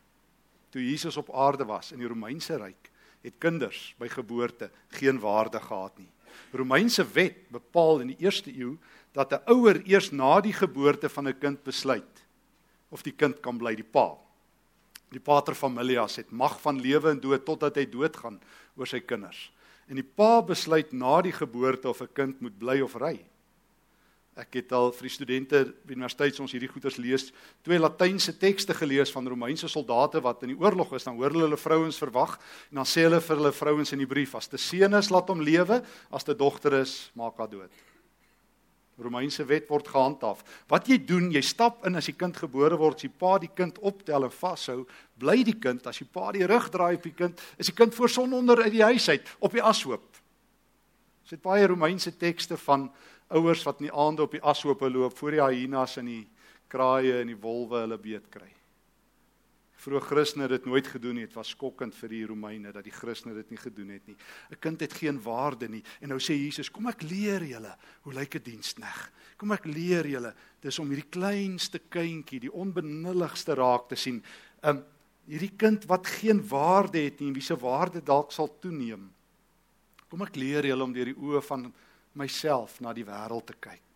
toe 0.71 0.83
Jesus 0.83 1.17
op 1.17 1.31
aarde 1.35 1.65
was 1.65 1.93
in 1.93 1.99
die 1.99 2.09
Romeinse 2.09 2.57
ryk, 2.57 2.90
het 3.23 3.35
kinders 3.39 3.95
by 3.99 4.09
geboorte 4.09 4.71
geen 4.89 5.21
waarde 5.21 5.61
gehad 5.61 5.99
nie. 5.99 6.09
Romeinse 6.53 7.05
wet 7.13 7.49
bepaal 7.53 8.01
in 8.01 8.15
die 8.15 8.21
eerste 8.25 8.51
eeu 8.51 8.79
dat 9.13 9.33
'n 9.33 9.45
ouer 9.47 9.83
eers 9.87 10.11
na 10.11 10.41
die 10.41 10.53
geboorte 10.53 11.09
van 11.09 11.29
'n 11.29 11.39
kind 11.39 11.63
besluit 11.63 12.25
of 12.91 13.03
die 13.03 13.13
kind 13.13 13.41
kan 13.41 13.59
bly 13.59 13.75
die 13.75 13.91
pa. 13.93 14.17
Die 15.11 15.21
pater 15.21 15.55
familias 15.55 16.17
het 16.17 16.31
mag 16.31 16.61
van 16.61 16.81
lewe 16.81 17.11
en 17.11 17.21
dood 17.21 17.45
totdat 17.45 17.77
hy 17.77 17.87
doodgaan 17.87 18.41
oor 18.77 18.87
sy 18.87 19.01
kinders. 19.01 19.51
En 19.89 19.95
die 19.95 20.07
pa 20.07 20.43
besluit 20.43 20.93
na 20.93 21.21
die 21.23 21.33
geboorte 21.33 21.89
of 21.89 22.01
'n 22.03 22.13
kind 22.13 22.41
moet 22.41 22.59
bly 22.59 22.81
of 22.81 22.95
ry. 22.95 23.19
Ek 24.41 24.57
het 24.57 24.71
al 24.73 24.89
vir 24.97 25.05
die 25.05 25.13
studente 25.13 25.59
by 25.85 25.93
universiteit 25.93 26.39
ons 26.41 26.53
hierdie 26.55 26.71
goeters 26.71 26.97
lees, 27.03 27.27
twee 27.67 27.81
latynse 27.81 28.33
tekste 28.41 28.73
gelees 28.77 29.13
van 29.13 29.29
Romeinse 29.29 29.69
soldate 29.69 30.23
wat 30.25 30.47
in 30.47 30.55
die 30.55 30.61
oorlog 30.61 30.95
is, 30.97 31.05
dan 31.05 31.19
hoor 31.19 31.35
hulle 31.35 31.49
hulle 31.49 31.59
vrouens 31.61 31.99
verwag 32.01 32.39
en 32.71 32.81
dan 32.81 32.89
sê 32.89 33.05
hulle 33.05 33.21
vir 33.21 33.37
hulle 33.37 33.53
vrouens 33.53 33.93
in 33.93 34.01
die 34.01 34.09
brief 34.09 34.33
as 34.39 34.49
te 34.49 34.61
seun 34.61 34.97
is 34.97 35.11
laat 35.13 35.29
hom 35.29 35.43
lewe, 35.45 35.83
as 36.09 36.25
te 36.25 36.37
dogter 36.37 36.79
is 36.81 36.95
maak 37.19 37.37
haar 37.43 37.51
dood. 37.53 37.85
Romeinse 39.01 39.45
wet 39.49 39.69
word 39.73 39.89
gehandhaaf. 39.89 40.43
Wat 40.69 40.89
jy 40.89 40.99
doen, 41.09 41.31
jy 41.33 41.41
stap 41.45 41.85
in 41.89 41.97
as 41.97 42.09
die 42.09 42.17
kind 42.17 42.37
gebore 42.37 42.77
word, 42.81 43.01
as 43.01 43.09
die 43.09 43.13
pa 43.13 43.37
die 43.41 43.53
kind 43.57 43.81
optel 43.85 44.29
en 44.29 44.33
vashou, 44.33 44.83
bly 45.21 45.41
die 45.45 45.57
kind 45.61 45.89
as 45.89 46.01
die 46.01 46.09
pa 46.09 46.33
die 46.37 46.49
rug 46.49 46.69
draai 46.73 46.95
op 46.99 47.05
die 47.09 47.17
kind, 47.17 47.41
is 47.61 47.73
die 47.73 47.77
kind 47.77 47.97
voor 47.97 48.13
son 48.13 48.37
onder 48.41 48.61
uit 48.65 48.73
die 48.73 48.85
huis 48.85 49.09
uit 49.09 49.37
op 49.41 49.57
die 49.57 49.65
ashoop. 49.65 50.05
Dit 51.31 51.45
baie 51.45 51.69
Romeinse 51.71 52.11
tekste 52.19 52.57
van 52.59 52.89
ouers 53.31 53.65
wat 53.67 53.81
in 53.81 53.89
die 53.89 53.97
aande 53.97 54.23
op 54.27 54.33
die 54.33 54.43
ashoope 54.43 54.91
loop 54.91 55.17
voor 55.19 55.37
die 55.37 55.43
hyenas 55.43 55.97
en 56.01 56.07
die 56.11 56.25
kraaie 56.71 57.21
en 57.21 57.31
die 57.33 57.39
wolwe 57.39 57.85
hulle 57.85 57.99
beet 57.99 58.29
kry. 58.31 58.51
Vroeë 59.81 60.03
Christene 60.05 60.45
het 60.45 60.59
dit 60.59 60.67
nooit 60.69 60.89
gedoen 60.93 61.17
nie. 61.17 61.25
Dit 61.25 61.39
was 61.39 61.55
skokkend 61.55 61.95
vir 61.97 62.13
die 62.13 62.25
Romeine 62.29 62.73
dat 62.75 62.85
die 62.85 62.93
Christene 62.93 63.33
dit 63.39 63.49
nie 63.55 63.61
gedoen 63.61 63.95
het 63.95 64.07
nie. 64.07 64.17
'n 64.51 64.61
Kind 64.61 64.81
het 64.81 64.93
geen 64.93 65.23
waarde 65.23 65.69
nie. 65.69 65.83
En 66.03 66.09
nou 66.09 66.19
sê 66.19 66.37
Jesus, 66.37 66.71
"Kom 66.71 66.87
ek 66.87 67.03
leer 67.03 67.41
julle 67.41 67.77
hoe 68.03 68.13
lyk 68.13 68.35
'n 68.35 68.43
dienskneg. 68.43 69.11
Kom 69.39 69.53
ek 69.53 69.65
leer 69.65 70.05
julle 70.07 70.35
dis 70.61 70.79
om 70.79 70.89
hierdie 70.89 71.11
kleinste 71.11 71.79
kindjie, 71.79 72.41
die 72.41 72.53
onbenulligste 72.53 73.55
raak 73.55 73.89
te 73.89 73.97
sien. 73.97 74.23
Um 74.63 74.85
hierdie 75.27 75.57
kind 75.57 75.85
wat 75.87 76.07
geen 76.07 76.49
waarde 76.49 76.99
het 76.99 77.21
nie 77.21 77.29
en 77.29 77.35
wie 77.35 77.43
se 77.43 77.57
waarde 77.57 78.03
dalk 78.03 78.33
sal 78.33 78.49
toeneem. 78.61 79.11
Kom 80.11 80.23
ek 80.23 80.37
leer 80.37 80.67
julle 80.67 80.83
om 80.83 80.93
deur 80.93 81.05
die 81.05 81.15
oë 81.15 81.43
van 81.43 81.73
myself 82.19 82.81
na 82.81 82.95
die 82.97 83.07
wêreld 83.07 83.47
te 83.51 83.57
kyk. 83.61 83.91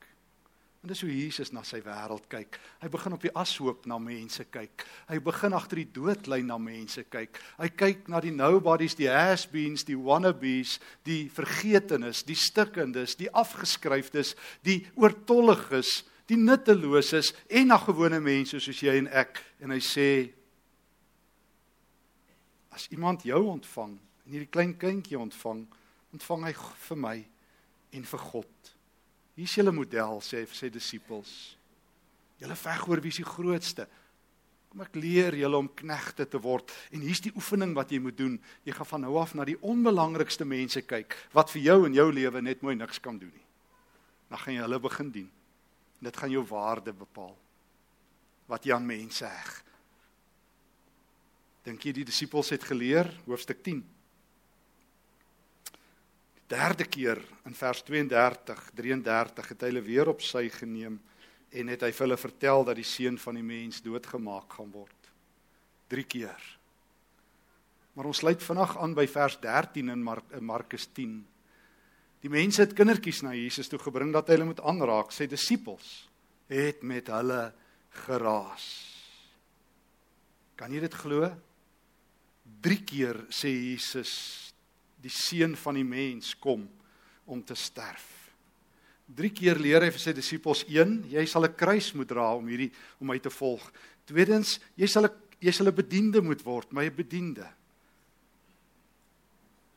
En 0.85 0.91
dis 0.93 1.01
hoe 1.01 1.09
Jesus 1.09 1.49
na 1.57 1.63
sy 1.65 1.79
wêreld 1.81 2.27
kyk. 2.29 2.59
Hy 2.83 2.91
begin 2.93 3.15
op 3.17 3.23
die 3.25 3.33
ashoop 3.41 3.87
na 3.89 3.97
mense 3.97 4.45
kyk. 4.53 4.85
Hy 5.09 5.17
begin 5.25 5.57
agter 5.57 5.81
die 5.81 5.89
doodlyn 5.97 6.45
na 6.51 6.59
mense 6.61 7.07
kyk. 7.09 7.41
Hy 7.57 7.71
kyk 7.73 8.11
na 8.13 8.21
die 8.21 8.35
nobodies, 8.35 8.93
die 8.99 9.09
has-beens, 9.09 9.87
die 9.89 9.97
wannabes, 9.97 10.77
die 11.09 11.31
vergetenes, 11.33 12.21
die 12.29 12.37
stikkendes, 12.37 13.17
die 13.17 13.33
afgeskryfdes, 13.33 14.35
die 14.69 14.83
oortolliges, 15.01 16.03
die 16.29 16.37
nutteloses 16.37 17.33
en 17.49 17.73
na 17.73 17.81
gewone 17.81 18.21
mense 18.21 18.61
soos 18.61 18.85
jy 18.85 18.99
en 19.01 19.09
ek. 19.09 19.41
En 19.65 19.73
hy 19.73 19.81
sê 19.81 20.09
as 22.77 22.91
iemand 22.93 23.25
jou 23.25 23.41
ontvang, 23.55 23.97
en 23.97 24.37
hierdie 24.37 24.53
klein 24.53 24.77
kindjie 24.77 25.17
ontvang, 25.17 25.65
ontvang 26.13 26.51
hy 26.51 26.59
vir 26.91 27.01
my 27.09 27.21
en 27.95 28.07
vir 28.07 28.23
God. 28.31 28.73
Hier 29.35 29.49
is 29.49 29.57
julle 29.59 29.75
model 29.75 30.21
sê 30.23 30.45
sy 30.55 30.71
disippels. 30.73 31.35
Julle 32.43 32.57
veg 32.59 32.89
oor 32.89 33.03
wie 33.03 33.13
is 33.15 33.21
die 33.23 33.27
grootste. 33.27 33.87
Kom 34.71 34.83
ek 34.83 34.97
leer 34.99 35.37
julle 35.39 35.59
om 35.59 35.71
knegte 35.79 36.27
te 36.27 36.39
word 36.43 36.73
en 36.95 37.03
hier's 37.05 37.23
die 37.23 37.35
oefening 37.35 37.75
wat 37.79 37.93
jy 37.95 38.01
moet 38.03 38.19
doen. 38.19 38.37
Jy 38.67 38.75
gaan 38.75 38.91
van 38.91 39.05
nou 39.07 39.15
af 39.23 39.35
na 39.39 39.47
die 39.47 39.59
onbelangrikste 39.63 40.47
mense 40.47 40.83
kyk 40.83 41.15
wat 41.35 41.53
vir 41.55 41.63
jou 41.69 41.79
in 41.89 41.95
jou 41.95 42.09
lewe 42.11 42.43
net 42.43 42.63
mooi 42.67 42.75
niks 42.79 42.99
kan 43.03 43.19
doen 43.19 43.31
nie. 43.31 43.47
Dan 44.31 44.43
gaan 44.43 44.57
jy 44.57 44.65
hulle 44.67 44.83
begin 44.83 45.15
dien. 45.15 45.31
En 46.01 46.11
dit 46.11 46.19
gaan 46.19 46.33
jou 46.35 46.43
waarde 46.51 46.95
bepaal. 46.97 47.35
Wat 48.51 48.67
jy 48.67 48.75
aan 48.75 48.87
mense 48.87 49.27
heg. 49.27 49.53
Dink 51.65 51.87
jy 51.87 51.95
die 51.97 52.07
disippels 52.11 52.51
het 52.53 52.67
geleer 52.67 53.09
hoofstuk 53.25 53.63
10? 53.65 53.81
Derde 56.51 56.85
keer 56.85 57.21
in 57.49 57.55
vers 57.57 57.83
32 57.83 58.71
33 58.77 59.49
het 59.53 59.63
hy 59.65 59.71
hulle 59.73 59.85
weer 59.85 60.11
op 60.13 60.23
sy 60.25 60.49
geneem 60.53 60.99
en 61.55 61.71
het 61.71 61.85
hy 61.87 61.93
vir 61.95 62.07
hulle 62.07 62.19
vertel 62.19 62.67
dat 62.67 62.79
die 62.79 62.87
seun 62.87 63.17
van 63.21 63.39
die 63.39 63.47
mens 63.47 63.81
doodgemaak 63.85 64.59
gaan 64.59 64.73
word. 64.75 65.11
3 65.93 66.05
keer. 66.11 66.43
Maar 67.95 68.09
ons 68.11 68.23
sluit 68.25 68.43
vandag 68.43 68.75
aan 68.83 68.97
by 68.97 69.07
vers 69.07 69.37
13 69.41 69.93
in, 69.93 70.03
Mar 70.03 70.23
in 70.35 70.45
Markus 70.45 70.89
10. 70.97 71.21
Die 72.25 72.33
mense 72.33 72.65
het 72.65 72.75
kindertjies 72.75 73.23
na 73.23 73.35
Jesus 73.37 73.71
toe 73.71 73.79
gebring 73.79 74.11
dat 74.15 74.29
hy 74.29 74.39
hulle 74.39 74.49
moet 74.51 74.63
aanraak. 74.67 75.13
Sy 75.15 75.29
disippels 75.31 76.09
het 76.51 76.83
met 76.83 77.11
hulle 77.13 77.53
geraas. 78.05 78.67
Kan 80.59 80.75
jy 80.75 80.83
dit 80.83 80.97
glo? 80.99 81.29
3 82.65 82.81
keer 82.89 83.21
sê 83.31 83.53
Jesus 83.53 84.44
die 85.05 85.13
seun 85.13 85.57
van 85.61 85.77
die 85.79 85.87
mens 85.87 86.33
kom 86.41 86.65
om 87.29 87.43
te 87.45 87.57
sterf. 87.59 88.07
Drie 89.05 89.31
keer 89.37 89.61
leer 89.61 89.85
hy 89.85 89.91
vir 89.93 90.01
sy 90.01 90.15
disippels: 90.17 90.65
"1, 90.65 91.05
jy 91.13 91.27
sal 91.29 91.45
'n 91.45 91.57
kruis 91.57 91.93
moet 91.95 92.09
dra 92.09 92.35
om 92.35 92.47
hierdie 92.49 92.73
om 93.01 93.07
my 93.07 93.19
te 93.19 93.31
volg. 93.31 93.61
Tweedens, 94.07 94.61
jy 94.77 94.87
sal 94.87 95.05
'n 95.05 95.13
jy 95.41 95.53
sal 95.53 95.69
'n 95.69 95.75
bediende 95.75 96.23
moet 96.23 96.43
word, 96.43 96.73
my 96.73 96.89
bediende." 96.91 97.47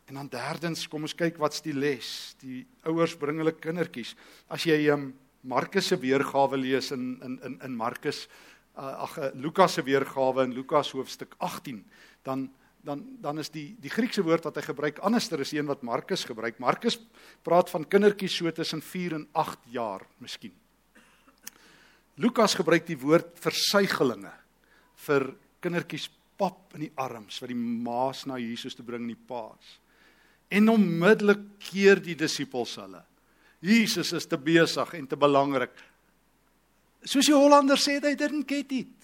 En 0.08 0.16
dan 0.16 0.30
derdens, 0.30 0.88
kom 0.88 1.02
ons 1.02 1.16
kyk 1.16 1.38
wat's 1.38 1.62
die 1.62 1.74
les. 1.74 2.36
Die 2.40 2.66
ouers 2.86 3.18
bring 3.20 3.38
hulle 3.38 3.52
kindertjies. 3.52 4.16
As 4.48 4.64
jy 4.64 4.88
um, 4.90 5.14
Markus 5.44 5.88
se 5.88 5.98
weergawe 5.98 6.58
lees 6.58 6.92
in 6.92 7.20
in 7.22 7.40
in 7.44 7.60
in 7.62 7.76
Markus 7.76 8.28
uh, 8.78 9.04
ag 9.04 9.34
Lukas 9.34 9.74
se 9.74 9.84
weergawe 9.84 10.44
in 10.44 10.54
Lukas 10.54 10.92
hoofstuk 10.92 11.36
18, 11.40 11.84
dan 12.24 12.50
dan 12.86 13.04
dan 13.22 13.40
is 13.40 13.50
die 13.50 13.76
die 13.82 13.92
Griekse 13.92 14.24
woord 14.26 14.46
wat 14.48 14.60
hy 14.60 14.66
gebruik 14.68 15.00
anderster 15.06 15.42
is 15.44 15.54
een 15.54 15.68
wat 15.68 15.84
Markus 15.84 16.26
gebruik. 16.28 16.60
Markus 16.60 17.00
praat 17.44 17.70
van 17.70 17.88
kindertjies 17.88 18.38
so 18.38 18.52
tussen 18.52 18.82
4 18.82 19.16
en 19.20 19.28
8 19.34 19.72
jaar 19.74 20.06
miskien. 20.24 20.54
Lukas 22.18 22.56
gebruik 22.58 22.88
die 22.88 22.98
woord 22.98 23.36
versuigelinge 23.40 24.34
vir 25.08 25.30
kindertjies 25.62 26.10
pap 26.38 26.74
in 26.78 26.88
die 26.88 26.94
arms 26.96 27.42
wat 27.42 27.52
die 27.52 27.58
ma's 27.58 28.26
na 28.30 28.40
Jesus 28.42 28.78
toe 28.78 28.86
bring 28.86 29.06
in 29.06 29.14
die 29.14 29.28
paas. 29.30 29.78
En 30.50 30.70
onmiddellik 30.72 31.44
keer 31.60 32.00
die 32.02 32.16
disippels 32.16 32.78
hulle. 32.80 33.04
Jesus 33.60 34.14
is 34.14 34.28
te 34.30 34.38
besig 34.38 34.94
en 34.96 35.08
te 35.10 35.18
belangrik. 35.20 35.74
Soos 37.04 37.28
die 37.28 37.36
Hollanders 37.36 37.86
sê, 37.88 37.98
they 38.02 38.16
didn't 38.16 38.48
get 38.50 38.72
it. 38.72 38.97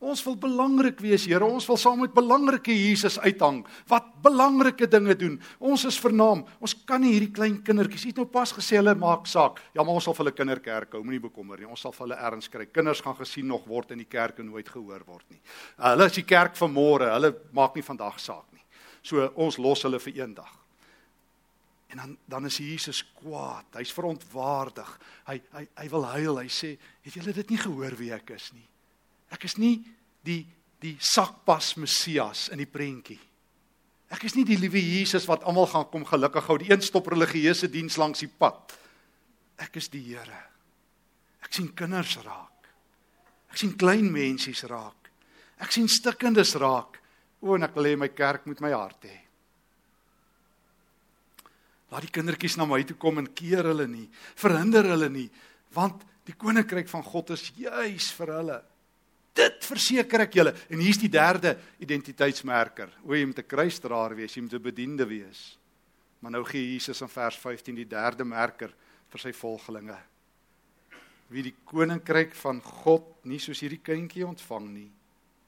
Ons 0.00 0.22
wil 0.24 0.36
belangrik 0.40 1.02
wees, 1.04 1.26
Here. 1.28 1.44
Ons 1.44 1.66
wil 1.68 1.76
saam 1.76 1.98
met 2.00 2.12
belangrike 2.16 2.72
Jesus 2.72 3.18
uithang. 3.20 3.58
Wat 3.90 4.06
belangrike 4.24 4.86
dinge 4.88 5.12
doen. 5.20 5.34
Ons 5.60 5.84
is 5.90 5.98
vernaam. 6.00 6.40
Ons 6.56 6.72
kan 6.88 7.02
nie 7.04 7.12
hierdie 7.12 7.32
klein 7.36 7.58
kindertjies. 7.64 8.06
Jy 8.06 8.14
het 8.14 8.22
nou 8.22 8.26
pas 8.32 8.54
gesê 8.56 8.78
hulle 8.78 8.94
maak 8.96 9.28
saak. 9.28 9.60
Ja, 9.76 9.84
maar 9.84 9.98
ons 9.98 10.08
sal 10.08 10.16
vir 10.16 10.24
hulle 10.24 10.36
kinderkerk 10.38 10.96
hou. 10.96 11.02
Moenie 11.04 11.20
bekommer 11.26 11.60
nie. 11.60 11.68
Ons 11.68 11.84
sal 11.84 11.92
vir 11.92 12.06
hulle 12.06 12.18
erns 12.30 12.48
kry. 12.48 12.64
Kinders 12.72 13.04
gaan 13.04 13.18
gesien 13.18 13.50
nog 13.52 13.68
word 13.68 13.92
in 13.92 14.00
die 14.00 14.08
kerk 14.08 14.40
en 14.40 14.48
nooit 14.48 14.72
gehoor 14.72 15.04
word 15.04 15.26
nie. 15.34 15.42
Hulle 15.84 16.08
is 16.08 16.16
die 16.16 16.24
kerk 16.32 16.56
van 16.56 16.72
môre. 16.72 17.12
Hulle 17.18 17.34
maak 17.60 17.76
nie 17.76 17.84
vandag 17.84 18.16
saak 18.24 18.48
nie. 18.56 18.64
So 19.04 19.28
ons 19.36 19.60
los 19.60 19.84
hulle 19.84 20.00
vir 20.00 20.22
eendag. 20.22 20.56
En 21.92 22.00
dan 22.00 22.16
dan 22.24 22.48
is 22.48 22.56
Jesus 22.56 23.04
kwaad. 23.20 23.68
Hy's 23.76 23.92
verontwaardig. 23.92 24.96
Hy 25.28 25.40
hy 25.52 25.68
hy 25.76 25.88
wil 25.92 26.10
huil. 26.16 26.40
Hy 26.40 26.48
sê, 26.48 26.78
"Het 27.04 27.20
julle 27.20 27.32
dit 27.36 27.50
nie 27.50 27.58
gehoor 27.58 27.98
wie 27.98 28.12
ek 28.14 28.30
is 28.30 28.52
nie?" 28.54 28.70
Ek 29.30 29.44
is 29.48 29.56
nie 29.60 29.78
die 30.26 30.44
die 30.80 30.96
sakpas 30.96 31.74
Messias 31.76 32.48
in 32.48 32.60
die 32.62 32.68
prentjie. 32.68 33.18
Ek 34.10 34.24
is 34.24 34.34
nie 34.34 34.46
die 34.48 34.56
liewe 34.58 34.80
Jesus 34.80 35.26
wat 35.28 35.44
almal 35.44 35.68
gaan 35.70 35.86
kom 35.92 36.06
gelukkig 36.08 36.46
hou, 36.48 36.56
die 36.58 36.70
een 36.72 36.82
stop 36.82 37.10
religieuse 37.12 37.68
diens 37.68 37.98
langs 38.00 38.24
die 38.24 38.30
pad. 38.32 38.72
Ek 39.60 39.76
is 39.76 39.90
die 39.92 40.00
Here. 40.00 40.40
Ek 41.44 41.52
sien 41.52 41.68
kinders 41.76 42.16
raak. 42.24 42.70
Ek 43.52 43.60
sien 43.60 43.76
klein 43.78 44.08
mensies 44.12 44.64
raak. 44.70 45.10
Ek 45.60 45.72
sien 45.74 45.88
stikkendes 45.90 46.54
raak. 46.60 46.96
O, 47.40 47.54
en 47.56 47.68
ek 47.68 47.76
wil 47.76 47.90
hê 47.90 47.96
my 48.00 48.08
kerk 48.16 48.48
moet 48.48 48.60
my 48.64 48.72
hart 48.72 49.04
hê. 49.08 49.16
Laat 51.90 52.06
die 52.06 52.14
kindertjies 52.14 52.56
na 52.56 52.66
my 52.68 52.80
toe 52.86 52.96
kom 53.00 53.18
en 53.20 53.28
keer 53.34 53.66
hulle 53.66 53.88
nie, 53.90 54.06
verhinder 54.38 54.86
hulle 54.92 55.08
nie, 55.10 55.26
want 55.74 56.04
die 56.28 56.36
koninkryk 56.38 56.86
van 56.90 57.02
God 57.02 57.32
is 57.34 57.48
juis 57.58 58.10
vir 58.14 58.34
hulle. 58.36 58.58
Dit 59.40 59.64
verseker 59.64 60.26
ek 60.26 60.36
julle. 60.36 60.52
En 60.68 60.82
hier's 60.82 61.00
die 61.00 61.10
derde 61.12 61.54
identiteitsmerker. 61.80 62.92
O, 63.06 63.14
jy 63.14 63.24
moet 63.24 63.40
'n 63.40 63.48
kruisdraer 63.48 64.14
wees, 64.16 64.34
jy 64.34 64.42
moet 64.42 64.54
'n 64.54 64.62
bediende 64.62 65.06
wees. 65.06 65.58
Maar 66.20 66.32
nou 66.32 66.44
gee 66.44 66.72
Jesus 66.72 67.00
in 67.00 67.08
vers 67.08 67.36
15 67.36 67.74
die 67.74 67.88
derde 67.88 68.24
merker 68.24 68.72
vir 69.08 69.20
sy 69.20 69.32
volgelinge. 69.32 69.96
Wie 71.28 71.42
die 71.42 71.54
koninkryk 71.64 72.34
van 72.34 72.60
God 72.60 73.24
nie 73.24 73.38
soos 73.38 73.60
hierdie 73.60 73.80
kindjie 73.82 74.26
ontvang 74.26 74.68
nie, 74.68 74.90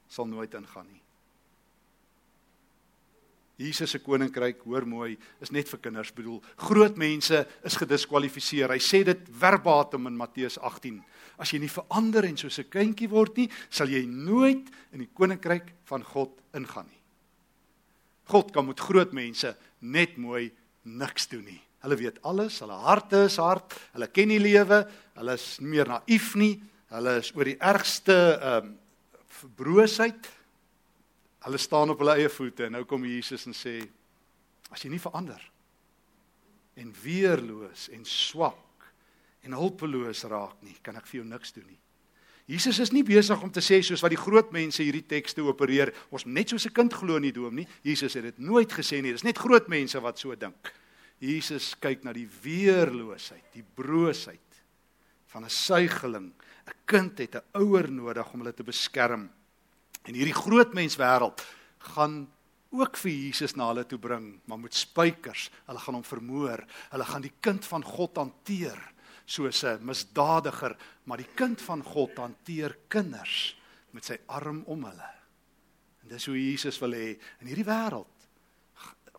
sal 0.07 0.25
nooit 0.25 0.53
ingaan 0.53 0.87
nie. 0.91 1.01
Jesus 3.61 3.91
se 3.93 3.99
koninkryk, 4.01 4.63
hoor 4.65 4.85
mooi, 4.89 5.11
is 5.41 5.51
net 5.53 5.69
vir 5.69 5.79
kinders 5.83 6.09
bedoel. 6.15 6.39
Groot 6.57 6.97
mense 6.97 7.43
is 7.63 7.77
gediskwalifiseer. 7.77 8.73
Hy 8.73 8.81
sê 8.81 9.03
dit 9.05 9.29
verbatim 9.29 10.09
in 10.09 10.17
Matteus 10.17 10.57
18. 10.57 10.97
As 11.37 11.53
jy 11.53 11.59
nie 11.61 11.69
verander 11.69 12.25
en 12.25 12.37
soos 12.37 12.59
'n 12.59 12.69
kindjie 12.69 13.09
word 13.09 13.37
nie, 13.37 13.49
sal 13.69 13.87
jy 13.87 14.05
nooit 14.05 14.65
in 14.91 14.99
die 14.99 15.13
koninkryk 15.13 15.73
van 15.85 16.03
God 16.03 16.41
ingaan 16.53 16.87
nie. 16.87 17.01
God 18.25 18.51
kan 18.51 18.65
met 18.65 18.79
groot 18.79 19.13
mense 19.13 19.55
net 19.81 20.17
mooi 20.17 20.51
niks 20.83 21.27
doen 21.27 21.45
nie. 21.45 21.61
Hulle 21.83 21.95
weet 21.95 22.21
alles, 22.23 22.59
hulle 22.63 22.73
harte 22.73 23.25
is 23.25 23.35
hard, 23.37 23.73
hulle 23.93 24.07
ken 24.07 24.29
die 24.29 24.39
lewe, 24.39 24.87
hulle 25.15 25.33
is 25.33 25.59
nie 25.59 25.69
meer 25.75 25.89
naïef 25.91 26.35
nie, 26.35 26.61
hulle 26.89 27.17
is 27.19 27.33
oor 27.35 27.43
die 27.43 27.59
ergste 27.59 28.39
ehm 28.39 28.65
um, 28.65 28.79
verbroosheid. 29.33 30.27
Hulle 31.43 31.57
staan 31.57 31.89
op 31.89 31.99
hulle 31.99 32.15
eie 32.17 32.29
voete 32.29 32.65
en 32.65 32.77
nou 32.77 32.85
kom 32.87 33.05
Jesus 33.05 33.47
en 33.47 33.53
sê 33.53 33.81
as 34.71 34.83
jy 34.83 34.89
nie 34.89 35.01
verander 35.01 35.41
en 36.79 36.93
weerloos 37.03 37.89
en 37.93 38.05
swak 38.05 38.87
en 39.43 39.55
hulpeloos 39.59 40.23
raak 40.31 40.61
nie, 40.63 40.75
kan 40.81 40.95
ek 40.95 41.07
vir 41.09 41.19
jou 41.19 41.27
niks 41.27 41.51
doen 41.53 41.67
nie. 41.67 41.79
Jesus 42.47 42.79
is 42.83 42.91
nie 42.91 43.05
besig 43.07 43.39
om 43.43 43.51
te 43.51 43.63
sê 43.63 43.79
soos 43.83 44.01
wat 44.03 44.11
die 44.11 44.19
groot 44.19 44.49
mense 44.51 44.83
hierdie 44.83 45.05
tekste 45.07 45.43
opereer, 45.47 45.93
ons 46.11 46.25
net 46.25 46.51
soos 46.51 46.65
'n 46.65 46.75
kind 46.75 46.93
glo 46.93 47.15
in 47.15 47.23
die 47.23 47.31
dom 47.31 47.55
nie. 47.55 47.67
Jesus 47.83 48.13
het 48.15 48.23
dit 48.23 48.39
nooit 48.39 48.71
gesê 48.71 49.01
nie. 49.01 49.11
Dis 49.11 49.23
net 49.23 49.37
groot 49.37 49.67
mense 49.67 49.99
wat 49.99 50.19
so 50.19 50.35
dink. 50.35 50.73
Jesus 51.19 51.75
kyk 51.79 52.03
na 52.03 52.11
die 52.11 52.27
weerloosheid, 52.27 53.53
die 53.53 53.63
broosheid 53.63 54.39
van 55.27 55.45
'n 55.45 55.49
suigeling. 55.49 56.33
'n 56.67 56.73
Kind 56.85 57.19
het 57.19 57.35
'n 57.35 57.43
ouer 57.53 57.89
nodig 57.89 58.33
om 58.33 58.39
hulle 58.39 58.53
te 58.53 58.63
beskerm. 58.63 59.29
En 60.03 60.15
hierdie 60.17 60.35
groot 60.35 60.73
mens 60.75 60.97
wêreld 60.99 61.43
gaan 61.93 62.23
ook 62.73 62.97
vir 62.97 63.11
Jesus 63.11 63.55
na 63.55 63.69
hulle 63.69 63.85
toe 63.85 63.99
bring, 64.01 64.39
maar 64.49 64.59
met 64.59 64.75
spykers. 64.75 65.49
Hulle 65.67 65.79
gaan 65.79 65.99
hom 65.99 66.07
vermoor. 66.07 66.63
Hulle 66.91 67.05
gaan 67.05 67.25
die 67.25 67.35
kind 67.39 67.65
van 67.69 67.85
God 67.85 68.17
hanteer 68.17 68.79
soos 69.25 69.63
'n 69.63 69.85
misdadiger, 69.85 70.75
maar 71.05 71.17
die 71.17 71.33
kind 71.35 71.61
van 71.61 71.83
God 71.83 72.17
hanteer 72.17 72.77
kinders 72.87 73.55
met 73.91 74.05
sy 74.05 74.17
arm 74.27 74.63
om 74.65 74.83
hulle. 74.83 75.11
En 76.03 76.09
dis 76.09 76.25
hoe 76.25 76.35
Jesus 76.35 76.79
wil 76.79 76.91
hê 76.91 77.19
in 77.39 77.47
hierdie 77.47 77.65
wêreld 77.65 78.13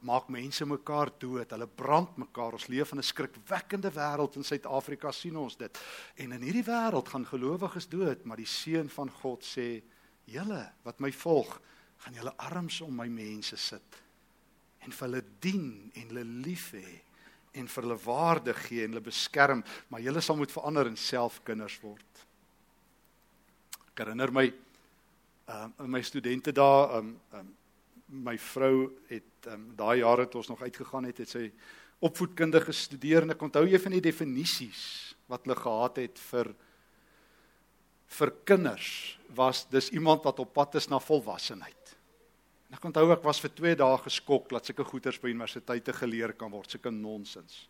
maak 0.05 0.29
mense 0.29 0.67
mekaar 0.69 1.11
dood. 1.19 1.51
Hulle 1.51 1.67
brand 1.67 2.17
mekaar. 2.21 2.53
Ons 2.53 2.69
leef 2.69 2.93
in 2.93 2.99
'n 2.99 3.03
skrikwekkende 3.03 3.91
wêreld 3.91 4.37
in 4.37 4.45
Suid-Afrika 4.45 5.13
sien 5.13 5.37
ons 5.37 5.57
dit. 5.57 5.79
En 6.17 6.33
in 6.33 6.43
hierdie 6.43 6.65
wêreld 6.65 7.09
gaan 7.09 7.27
gelowiges 7.27 7.89
dood, 7.89 8.25
maar 8.25 8.37
die 8.37 8.47
seun 8.47 8.91
van 8.91 9.11
God 9.11 9.43
sê: 9.43 9.83
"Julle 10.27 10.73
wat 10.85 11.01
my 11.01 11.13
volg, 11.13 11.61
gaan 12.05 12.15
julle 12.15 12.35
arms 12.37 12.81
om 12.81 12.97
my 12.97 13.09
mense 13.09 13.57
sit 13.57 14.01
en 14.85 14.93
vir 14.93 15.07
hulle 15.09 15.25
dien 15.41 15.91
en 15.95 16.09
hulle 16.11 16.25
lief 16.45 16.73
hê 16.77 17.01
en 17.55 17.69
vir 17.69 17.83
hulle 17.87 17.97
waarde 18.05 18.53
gee 18.55 18.85
en 18.85 18.93
hulle 18.93 19.05
beskerm, 19.05 19.63
maar 19.89 20.03
julle 20.03 20.21
sal 20.21 20.37
moet 20.37 20.53
verander 20.53 20.87
en 20.87 20.97
self 20.97 21.41
kinders 21.45 21.81
word." 21.83 22.27
Ek 23.93 24.03
herinner 24.03 24.33
my 24.33 24.53
ehm 25.45 25.73
um, 25.79 25.91
my 25.91 26.03
studente 26.03 26.53
daar 26.53 26.97
ehm 26.97 27.15
um, 27.33 27.39
um, 27.39 27.55
my 28.07 28.39
vrou 28.39 28.91
het 29.09 29.49
um, 29.49 29.73
daai 29.77 29.99
jare 29.99 30.29
toe 30.29 30.41
ons 30.41 30.49
nog 30.49 30.63
uitgegaan 30.63 31.05
het, 31.05 31.19
het 31.19 31.29
sy 31.29 31.51
opvoedkunde 32.05 32.61
gestudeer 32.61 33.25
en 33.25 33.35
ek 33.35 33.43
onthou 33.43 33.65
een 33.67 33.81
van 33.81 33.97
die 33.97 34.05
definisies 34.05 35.15
wat 35.31 35.45
hulle 35.45 35.57
gehad 35.57 36.01
het 36.03 36.21
vir 36.31 36.53
vir 38.15 38.33
kinders 38.47 39.19
was 39.35 39.65
dis 39.71 39.91
iemand 39.91 40.25
wat 40.27 40.39
op 40.43 40.53
pad 40.55 40.79
is 40.79 40.89
na 40.91 41.01
volwassenheid. 41.03 41.95
En 42.71 42.79
ek 42.79 42.89
onthou 42.89 43.09
ek 43.15 43.25
was 43.27 43.41
vir 43.43 43.53
2 43.55 43.77
dae 43.81 44.01
geskok 44.07 44.49
dat 44.55 44.67
sulke 44.67 44.87
goeters 44.87 45.21
by 45.23 45.33
universiteite 45.33 45.95
geleer 45.95 46.35
kan 46.39 46.53
word, 46.53 46.71
sulke 46.71 46.93
nonsens. 46.95 47.65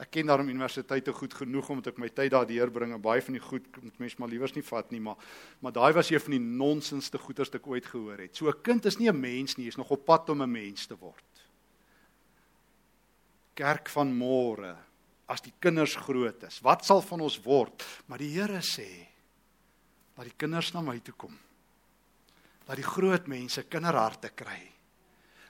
Ek 0.00 0.08
ken 0.14 0.30
daarom 0.30 0.48
universiteite 0.48 1.12
goed 1.12 1.34
genoeg 1.36 1.66
om 1.68 1.80
dit 1.82 1.90
ek 1.90 1.98
my 2.00 2.08
tyd 2.08 2.32
daar 2.32 2.46
deurbring 2.48 2.94
en 2.96 3.02
baie 3.04 3.20
van 3.20 3.36
die 3.36 3.42
goed 3.42 3.66
moet 3.82 3.98
mens 4.00 4.16
maar 4.16 4.30
liewers 4.32 4.54
nie 4.56 4.64
vat 4.64 4.88
nie, 4.94 5.00
maar 5.04 5.20
maar 5.60 5.74
daai 5.76 5.92
was 5.92 6.08
een 6.08 6.22
van 6.24 6.38
die 6.38 6.40
nonsensste 6.40 7.20
goeters 7.20 7.52
wat 7.52 7.60
ek 7.60 7.68
ooit 7.68 7.90
gehoor 7.90 8.22
het. 8.24 8.36
So 8.36 8.48
'n 8.48 8.62
kind 8.62 8.86
is 8.86 8.98
nie 8.98 9.10
'n 9.10 9.20
mens 9.20 9.58
nie, 9.58 9.66
hy 9.66 9.68
is 9.68 9.76
nog 9.76 9.90
op 9.90 10.06
pad 10.06 10.30
om 10.30 10.42
'n 10.42 10.50
mens 10.50 10.86
te 10.86 10.96
word. 10.96 11.24
Kerk 13.54 13.88
van 13.88 14.08
môre, 14.08 14.76
as 15.28 15.40
die 15.42 15.52
kinders 15.60 15.96
groot 15.96 16.42
is, 16.44 16.60
wat 16.62 16.84
sal 16.84 17.02
van 17.02 17.20
ons 17.20 17.38
word? 17.44 17.84
Maar 18.06 18.18
die 18.18 18.32
Here 18.32 18.62
sê, 18.62 19.09
laat 20.20 20.28
die 20.28 20.36
kinders 20.36 20.74
na 20.76 20.82
my 20.84 20.98
toe 21.00 21.16
kom. 21.16 21.32
Laat 22.68 22.76
die 22.76 22.84
groot 22.84 23.24
mense 23.32 23.64
kinderharte 23.72 24.28
kry. 24.36 24.60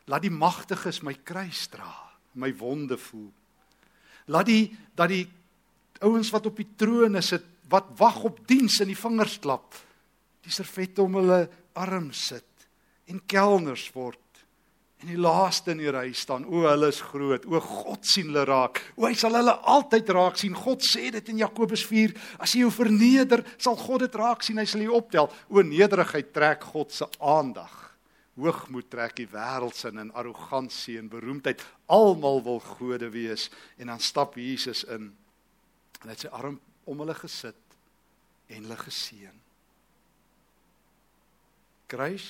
Laat 0.07 0.23
die 0.23 0.31
magtiges 0.31 1.03
my 1.03 1.17
kruis 1.27 1.67
dra, 1.73 1.91
my 2.39 2.53
wonde 2.55 2.95
voel 2.97 3.33
laat 4.31 4.49
die 4.51 4.71
dat 4.97 5.11
die 5.11 5.25
ouens 6.07 6.31
wat 6.33 6.49
op 6.51 6.59
die 6.61 6.69
trone 6.79 7.23
sit 7.25 7.47
wat 7.71 7.93
wag 7.99 8.23
op 8.27 8.41
diens 8.49 8.81
in 8.83 8.91
die 8.93 8.99
vingers 8.99 9.39
klap 9.43 9.77
die 10.45 10.55
servette 10.55 11.03
om 11.03 11.19
hulle 11.21 11.43
arm 11.79 12.11
sit 12.17 12.67
en 13.11 13.23
kelners 13.31 13.89
word 13.95 14.20
en 15.01 15.09
die 15.09 15.19
laaste 15.21 15.73
in 15.73 15.81
die 15.81 15.93
ry 15.93 16.11
staan 16.17 16.45
o 16.45 16.65
hulle 16.67 16.91
is 16.93 17.01
groot 17.13 17.47
o 17.49 17.61
God 17.65 18.05
sien 18.07 18.29
hulle 18.29 18.45
raak 18.49 18.83
o 18.97 19.07
hy 19.09 19.15
sal 19.19 19.39
hulle 19.39 19.57
altyd 19.75 20.15
raak 20.17 20.41
sien 20.41 20.57
God 20.57 20.85
sê 20.85 21.11
dit 21.15 21.33
in 21.33 21.43
Jakobus 21.43 21.85
4 21.89 22.17
as 22.45 22.55
jy 22.55 22.65
jou 22.65 22.73
verneder 22.75 23.45
sal 23.57 23.79
God 23.81 24.07
dit 24.07 24.19
raak 24.21 24.45
sien 24.45 24.61
hy 24.61 24.69
sal 24.69 24.85
jou 24.85 24.97
optel 24.99 25.31
o 25.49 25.65
nederigheid 25.65 26.35
trek 26.37 26.69
God 26.73 26.93
se 26.95 27.09
aandag 27.19 27.81
hoogmoed 28.41 28.89
trek 28.91 29.17
die 29.19 29.29
wêreldsin 29.31 30.01
en 30.01 30.13
arrogansie 30.17 30.99
en 31.01 31.11
beroemdheid. 31.13 31.63
Almal 31.93 32.43
wil 32.47 32.61
gode 32.65 33.11
wees 33.13 33.49
en 33.77 33.93
dan 33.93 34.01
stap 34.01 34.39
Jesus 34.39 34.85
in. 34.85 35.11
En 36.01 36.09
hy 36.09 36.15
het 36.15 36.25
sy 36.25 36.33
arm 36.33 36.61
om 36.89 37.03
hulle 37.03 37.17
gesit 37.19 37.59
en 38.51 38.65
hulle 38.65 38.79
geseën. 38.81 39.37
Kruis 41.91 42.29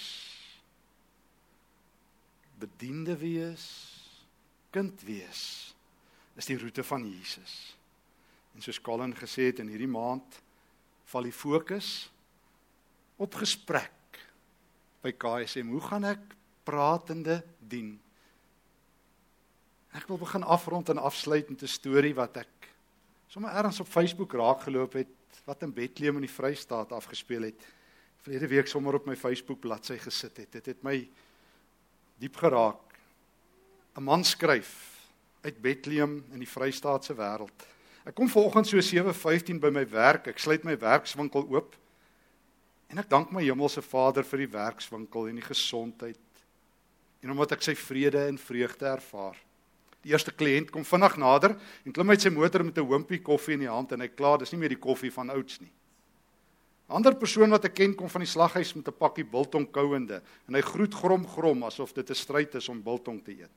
bediende 2.60 3.16
wees, 3.18 3.66
kind 4.70 5.02
wees 5.06 5.74
is 6.38 6.48
die 6.48 6.58
roete 6.58 6.84
van 6.86 7.04
Jesus. 7.04 7.76
En 8.54 8.62
soos 8.64 8.80
Colin 8.80 9.12
gesê 9.16 9.50
het 9.50 9.60
in 9.62 9.70
hierdie 9.72 9.90
maand 9.90 10.40
val 11.10 11.26
die 11.26 11.34
fokus 11.34 12.08
op 13.20 13.34
gesprek 13.40 14.20
by 15.04 15.12
KSM. 15.16 15.68
Hoe 15.72 15.82
gaan 15.84 16.06
ek 16.08 16.22
pratende 16.64 17.40
dien? 17.58 17.96
Ek 19.96 20.06
wil 20.08 20.20
begin 20.20 20.46
afrond 20.46 20.92
en 20.92 21.02
afsluit 21.02 21.50
met 21.50 21.62
'n 21.62 21.68
storie 21.70 22.14
wat 22.14 22.36
ek 22.36 22.70
sommer 23.28 23.50
ergens 23.50 23.80
op 23.80 23.88
Facebook 23.88 24.32
raakgeloop 24.32 24.92
het 24.92 25.42
wat 25.44 25.62
in 25.62 25.72
Bethlehem 25.72 26.14
in 26.16 26.26
die 26.26 26.36
Vrystaat 26.36 26.92
afgespeel 26.92 27.42
het. 27.42 27.66
Verlede 28.22 28.48
week 28.48 28.66
sommer 28.66 28.94
op 28.94 29.06
my 29.06 29.16
Facebook 29.16 29.60
bladsy 29.60 29.96
gesit 29.98 30.36
het. 30.36 30.52
Dit 30.52 30.66
het 30.66 30.82
my 30.82 31.08
diep 32.20 32.36
geraak. 32.36 32.80
'n 33.96 34.04
Man 34.04 34.24
skryf 34.24 34.70
uit 35.42 35.60
Bethlehem 35.60 36.24
in 36.32 36.38
die 36.38 36.48
Vrystaatse 36.48 37.14
wêreld. 37.16 37.66
Ek 38.04 38.14
kom 38.14 38.28
vanoggend 38.28 38.66
so 38.66 38.80
7:15 38.80 39.60
by 39.60 39.70
my 39.70 39.86
werk. 39.88 40.28
Ek 40.28 40.38
sluit 40.38 40.64
my 40.64 40.76
werkswinkel 40.76 41.46
oop. 41.48 41.76
En 42.88 42.98
ek 42.98 43.08
dank 43.08 43.32
my 43.32 43.42
hemelse 43.42 43.82
Vader 43.82 44.24
vir 44.24 44.38
die 44.38 44.52
werkswinkel 44.52 45.28
en 45.28 45.34
die 45.34 45.46
gesondheid 45.46 46.18
en 47.20 47.30
omdat 47.30 47.52
ek 47.52 47.62
sy 47.62 47.74
vrede 47.76 48.26
en 48.26 48.38
vreugde 48.38 48.86
ervaar. 48.88 49.36
Die 50.00 50.12
eerste 50.14 50.32
kliënt 50.32 50.70
kom 50.72 50.84
vinnig 50.84 51.16
nader 51.20 51.54
en 51.84 51.92
klim 51.92 52.10
uit 52.10 52.20
sy 52.20 52.30
motor 52.32 52.64
met 52.64 52.78
'n 52.78 52.86
hompie 52.86 53.20
koffie 53.20 53.54
in 53.54 53.60
die 53.60 53.68
hand 53.68 53.92
en 53.92 54.00
hy 54.00 54.08
kla, 54.08 54.36
dis 54.38 54.52
nie 54.52 54.58
meer 54.58 54.72
die 54.72 54.80
koffie 54.80 55.12
van 55.12 55.30
ouds 55.30 55.60
nie. 55.60 55.70
'n 56.90 56.98
Ander 56.98 57.14
persoon 57.14 57.52
wat 57.54 57.68
ek 57.68 57.76
ken 57.78 57.92
kom 57.94 58.08
van 58.10 58.24
die 58.24 58.30
slaghuis 58.30 58.74
met 58.74 58.88
'n 58.88 58.98
pakkie 58.98 59.24
biltong 59.24 59.70
kouende 59.70 60.22
en 60.48 60.54
hy 60.54 60.60
groet 60.60 60.94
grom 60.94 61.26
grom 61.26 61.62
asof 61.62 61.94
dit 61.94 62.10
'n 62.10 62.14
stryd 62.14 62.54
is 62.54 62.68
om 62.68 62.82
biltong 62.82 63.22
te 63.22 63.30
eet. 63.30 63.50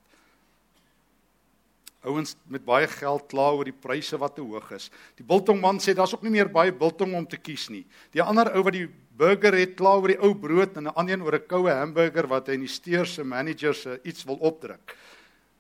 Ouens 2.04 2.36
met 2.48 2.64
baie 2.66 2.88
geld 2.88 3.28
kla 3.28 3.52
oor 3.52 3.64
die 3.66 3.74
pryse 3.74 4.18
wat 4.18 4.36
te 4.36 4.42
hoog 4.42 4.72
is. 4.72 4.92
Die 5.16 5.26
biltongman 5.26 5.80
sê 5.80 5.96
daar's 5.96 6.14
ook 6.14 6.22
nie 6.22 6.32
meer 6.32 6.50
baie 6.52 6.72
biltong 6.72 7.16
om 7.16 7.26
te 7.26 7.38
kies 7.38 7.70
nie. 7.70 7.86
Die 8.12 8.22
ander 8.22 8.54
ou 8.54 8.64
wat 8.64 8.74
die 8.74 8.90
burger 9.18 9.54
het 9.58 9.76
kla 9.76 9.96
oor 9.98 10.08
die 10.08 10.22
ou 10.22 10.36
brood 10.36 10.78
en 10.78 10.84
'n 10.84 10.94
ander 10.96 11.14
een 11.14 11.24
oor 11.24 11.36
'n 11.36 11.48
koue 11.48 11.72
hamburger 11.72 12.28
wat 12.28 12.48
hy 12.48 12.54
in 12.54 12.68
die 12.68 12.68
steur 12.68 13.06
se 13.06 13.24
manager 13.24 13.74
se 13.74 14.00
iets 14.04 14.26
wil 14.26 14.38
opdruk. 14.42 14.96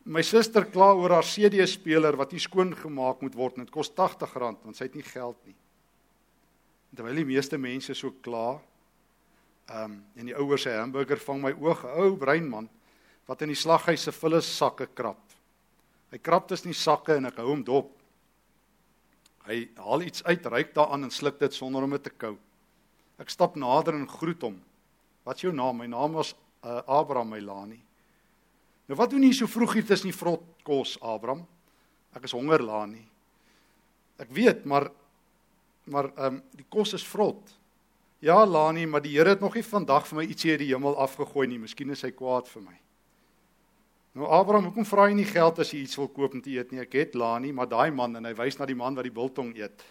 My 0.06 0.22
suster 0.22 0.66
kla 0.66 0.94
oor 0.94 1.10
haar 1.10 1.24
CD-speler 1.24 2.16
wat 2.18 2.32
nie 2.32 2.40
skoon 2.40 2.76
gemaak 2.76 3.22
moet 3.22 3.34
word 3.36 3.58
en 3.58 3.66
dit 3.66 3.72
kos 3.72 3.90
R80 3.90 4.64
want 4.64 4.76
sy 4.76 4.84
het 4.84 4.96
nie 4.96 5.04
geld 5.04 5.38
nie. 5.46 5.56
Terwyl 6.93 7.23
die 7.23 7.27
meeste 7.27 7.58
mense 7.58 7.95
so 7.97 8.13
kla, 8.21 8.60
ehm 9.71 9.91
um, 9.91 9.99
en 10.19 10.29
die 10.29 10.36
ouers 10.36 10.65
se 10.65 10.73
hamburger 10.75 11.21
vang 11.23 11.41
my 11.41 11.53
oog, 11.56 11.86
ou 11.97 12.15
breinman 12.19 12.67
wat 13.27 13.41
in 13.41 13.53
die 13.53 13.58
slaghuis 13.58 14.03
se 14.03 14.12
vullis 14.12 14.49
sakke 14.58 14.89
krap. 14.91 15.21
Hy 16.12 16.19
krap 16.21 16.49
tussen 16.49 16.69
die 16.73 16.77
sakke 16.77 17.15
en 17.17 17.29
ek 17.29 17.39
hou 17.39 17.47
hom 17.49 17.63
dop. 17.65 17.93
Hy 19.47 19.63
haal 19.79 20.03
iets 20.06 20.23
uit, 20.27 20.45
ryk 20.51 20.73
daaraan 20.75 21.08
en 21.08 21.12
sluk 21.12 21.39
dit 21.39 21.56
sonder 21.56 21.88
om 21.88 21.95
dit 21.95 22.03
te 22.03 22.12
kou. 22.12 22.36
Ek 23.19 23.32
stap 23.32 23.56
nader 23.60 23.95
en 23.95 24.08
groet 24.10 24.43
hom. 24.43 24.60
Wat 25.23 25.39
is 25.39 25.47
jou 25.47 25.53
naam? 25.56 25.79
My 25.79 25.88
naam 25.88 26.19
was 26.19 26.34
uh, 26.63 26.82
Abraham 26.84 27.32
Melani. 27.32 27.79
Nou 28.91 28.99
wat 28.99 29.13
doen 29.13 29.23
jy 29.23 29.32
so 29.38 29.47
vroeg 29.47 29.77
hier 29.79 29.88
tussen 29.88 30.12
die 30.12 30.17
vrot 30.17 30.43
kos, 30.67 30.97
Abraham? 30.99 31.45
Ek 32.13 32.27
is 32.27 32.36
honger, 32.36 32.62
Lani. 32.62 33.01
Ek 34.21 34.29
weet, 34.36 34.67
maar 34.69 34.89
maar 35.86 36.12
ehm 36.13 36.26
um, 36.26 36.41
die 36.56 36.65
kos 36.69 36.93
is 36.93 37.06
vrot. 37.08 37.58
Ja, 38.24 38.46
Lani, 38.46 38.86
maar 38.86 39.02
die 39.04 39.17
Here 39.17 39.30
het 39.30 39.41
nog 39.43 39.56
nie 39.56 39.65
vandag 39.67 40.08
vir 40.08 40.22
my 40.22 40.24
ietsie 40.24 40.52
uit 40.52 40.62
die 40.62 40.69
hemel 40.72 40.96
afgegooi 40.96 41.48
nie. 41.48 41.60
Miskien 41.60 41.91
is 41.91 42.06
hy 42.06 42.13
kwaad 42.15 42.48
vir 42.48 42.62
my. 42.63 42.78
Nou 44.13 44.30
Abraham, 44.30 44.69
hoekom 44.69 44.86
vra 44.86 45.10
jy 45.10 45.17
nie 45.17 45.28
geld 45.28 45.60
as 45.60 45.74
jy 45.74 45.82
iets 45.84 45.98
wil 45.98 46.08
koop 46.08 46.38
om 46.38 46.41
te 46.41 46.54
eet 46.54 46.72
nie? 46.72 46.80
Ek 46.84 46.93
het 46.96 47.17
Lani, 47.19 47.52
maar 47.52 47.67
daai 47.67 47.91
man 47.91 48.15
en 48.15 48.30
hy 48.30 48.34
wys 48.38 48.60
na 48.60 48.67
die 48.69 48.78
man 48.78 48.96
wat 48.96 49.08
die 49.10 49.15
biltong 49.15 49.52
eet, 49.58 49.84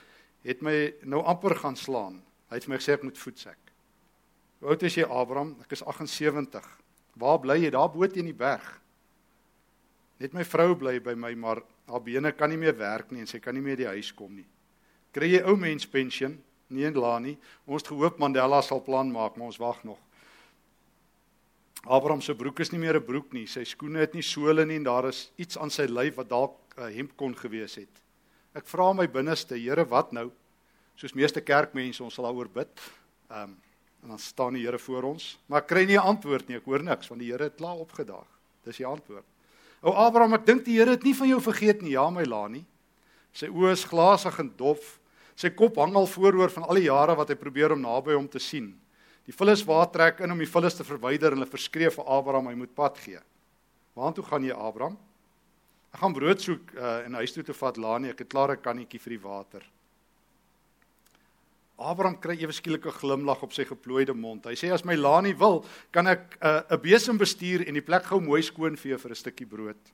het 0.46 0.62
my 0.62 0.76
nou 1.05 1.20
amper 1.28 1.57
gaan 1.59 1.76
slaan. 1.76 2.22
Hy 2.48 2.57
het 2.57 2.68
vir 2.68 2.72
my 2.72 2.78
gesê 2.81 2.94
ek 2.94 3.05
moet 3.05 3.18
voetsek. 3.18 3.72
Hoe 4.62 4.70
oud 4.72 4.87
is 4.87 4.96
jy 4.96 5.05
Abraham? 5.11 5.57
Ek 5.64 5.74
is 5.74 5.83
78. 5.83 6.70
Waar 7.18 7.40
bly 7.42 7.59
jy? 7.64 7.72
Daar 7.74 7.90
bo 7.92 8.07
teen 8.07 8.31
die 8.31 8.37
berg. 8.37 8.68
Net 10.22 10.33
my 10.38 10.44
vrou 10.46 10.76
bly 10.78 11.00
by 11.02 11.16
my, 11.18 11.35
maar 11.35 11.61
haar 11.90 12.05
bene 12.07 12.31
kan 12.33 12.52
nie 12.52 12.61
meer 12.62 12.76
werk 12.78 13.11
nie 13.11 13.24
en 13.24 13.28
sy 13.28 13.42
kan 13.42 13.59
nie 13.59 13.64
meer 13.64 13.81
die 13.81 13.90
huis 13.90 14.12
kom 14.14 14.31
nie. 14.38 14.46
Kry 15.12 15.29
jy 15.35 15.42
ou 15.44 15.57
mens 15.57 15.87
pensioen? 15.87 16.38
Nee 16.72 16.87
en 16.88 16.96
Lani, 16.96 17.37
ons 17.66 17.83
het 17.83 17.90
gehoop 17.92 18.18
Mandela 18.18 18.62
sal 18.64 18.81
plan 18.83 19.11
maak, 19.12 19.37
maar 19.37 19.51
ons 19.51 19.61
wag 19.61 19.83
nog. 19.85 19.98
Abraham 21.83 22.22
se 22.22 22.35
broek 22.35 22.61
is 22.61 22.70
nie 22.72 22.79
meer 22.79 22.96
'n 22.96 23.05
broek 23.05 23.33
nie. 23.33 23.46
Sy 23.46 23.64
skoene 23.64 23.98
het 23.98 24.14
nie 24.14 24.22
sole 24.22 24.64
nie 24.64 24.77
en 24.77 24.85
daar 24.85 25.09
is 25.09 25.33
iets 25.37 25.59
aan 25.59 25.70
sy 25.70 25.83
lyf 25.83 26.16
wat 26.16 26.29
dalk 26.29 26.57
'n 26.79 26.92
hemp 26.92 27.16
kon 27.16 27.35
gewees 27.35 27.75
het. 27.75 28.03
Ek 28.55 28.66
vra 28.66 28.92
my 28.92 29.07
binneste, 29.07 29.57
Here, 29.57 29.85
wat 29.85 30.12
nou? 30.12 30.31
Soos 30.96 31.14
meeste 31.14 31.40
kerkmense, 31.40 32.03
ons 32.05 32.14
sal 32.14 32.25
daaroor 32.25 32.48
bid. 32.48 32.81
Ehm 33.31 33.42
um, 33.42 33.57
en 34.03 34.09
dan 34.09 34.18
staan 34.18 34.55
die 34.55 34.64
Here 34.64 34.79
voor 34.79 35.03
ons, 35.03 35.38
maar 35.46 35.62
ek 35.62 35.68
kry 35.68 35.85
nie 35.85 35.96
'n 35.96 36.07
antwoord 36.07 36.48
nie. 36.48 36.57
Ek 36.57 36.64
hoor 36.64 36.83
niks 36.83 37.09
want 37.09 37.20
die 37.20 37.31
Here 37.31 37.44
het 37.44 37.57
klaar 37.57 37.77
opgedaag. 37.77 38.27
Dis 38.64 38.77
die 38.77 38.87
antwoord. 38.87 39.25
O 39.83 39.92
Abraham, 39.92 40.35
ek 40.35 40.46
dink 40.46 40.64
die 40.64 40.79
Here 40.79 40.90
het 40.90 41.03
nie 41.03 41.14
van 41.14 41.29
jou 41.29 41.40
vergeet 41.40 41.83
nie, 41.83 41.92
ja 41.92 42.11
my 42.11 42.25
la 42.25 42.48
nie. 42.48 42.64
Sy 43.33 43.46
oë 43.46 43.72
is 43.72 43.85
glasig 43.85 44.38
en 44.38 44.53
dof. 44.57 44.98
Sy 45.37 45.51
kop 45.57 45.77
hang 45.77 45.95
al 45.97 46.07
vooroor 46.07 46.51
van 46.51 46.64
al 46.68 46.81
die 46.81 46.88
jare 46.88 47.16
wat 47.16 47.29
hy 47.29 47.37
probeer 47.40 47.73
om 47.73 47.81
naby 47.81 48.14
hom 48.14 48.29
te 48.29 48.38
sien. 48.38 48.73
Die 49.27 49.33
Filiswaar 49.33 49.90
trek 49.92 50.21
in 50.21 50.35
om 50.35 50.38
die 50.38 50.51
Filis 50.51 50.75
te 50.75 50.85
verwyder 50.85 51.33
en 51.33 51.40
hulle 51.40 51.51
verskree 51.51 51.90
vir 51.95 52.09
Abraham 52.11 52.51
hy 52.51 52.57
moet 52.59 52.75
pad 52.75 52.99
gee. 52.99 53.21
Waartoe 53.95 54.25
gaan 54.25 54.45
jy, 54.45 54.55
Abraham? 54.57 54.97
Ek 55.92 56.01
gaan 56.01 56.16
brood 56.16 56.40
soek 56.40 56.73
uh, 56.75 57.03
en 57.05 57.21
huis 57.21 57.35
toe 57.35 57.45
te 57.45 57.55
vat 57.55 57.79
Lani, 57.79 58.11
ek 58.11 58.25
het 58.25 58.33
klaar 58.33 58.53
'n 58.53 58.64
kannetjie 58.64 59.01
vir 59.01 59.16
die 59.16 59.23
water. 59.23 59.62
Abraham 61.79 62.16
kry 62.21 62.37
ewe 62.40 62.53
skielik 62.53 62.87
'n 62.87 62.99
glimlag 62.99 63.42
op 63.42 63.53
sy 63.53 63.64
geplooide 63.64 64.14
mond. 64.14 64.47
Hy 64.47 64.57
sê 64.57 64.73
as 64.73 64.85
my 64.85 64.95
Lani 64.95 65.35
wil, 65.35 65.64
kan 65.92 66.07
ek 66.07 66.38
'n 66.40 66.47
uh, 66.47 66.62
'n 66.71 66.81
besem 66.81 67.18
bestuur 67.18 67.68
en 67.68 67.75
die 67.75 67.85
plek 67.85 68.05
gou 68.05 68.21
mooi 68.21 68.42
skoon 68.42 68.77
vee 68.77 68.97
vir 68.97 69.11
'n 69.11 69.14
stukkie 69.14 69.47
brood. 69.47 69.92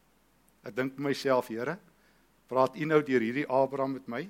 Ek 0.64 0.74
dink 0.74 0.94
vir 0.94 1.02
myself, 1.02 1.48
Here, 1.48 1.78
praat 2.48 2.76
U 2.76 2.84
nou 2.84 3.02
deur 3.02 3.20
hierdie 3.20 3.48
Abraham 3.48 3.92
met 3.92 4.08
my? 4.08 4.28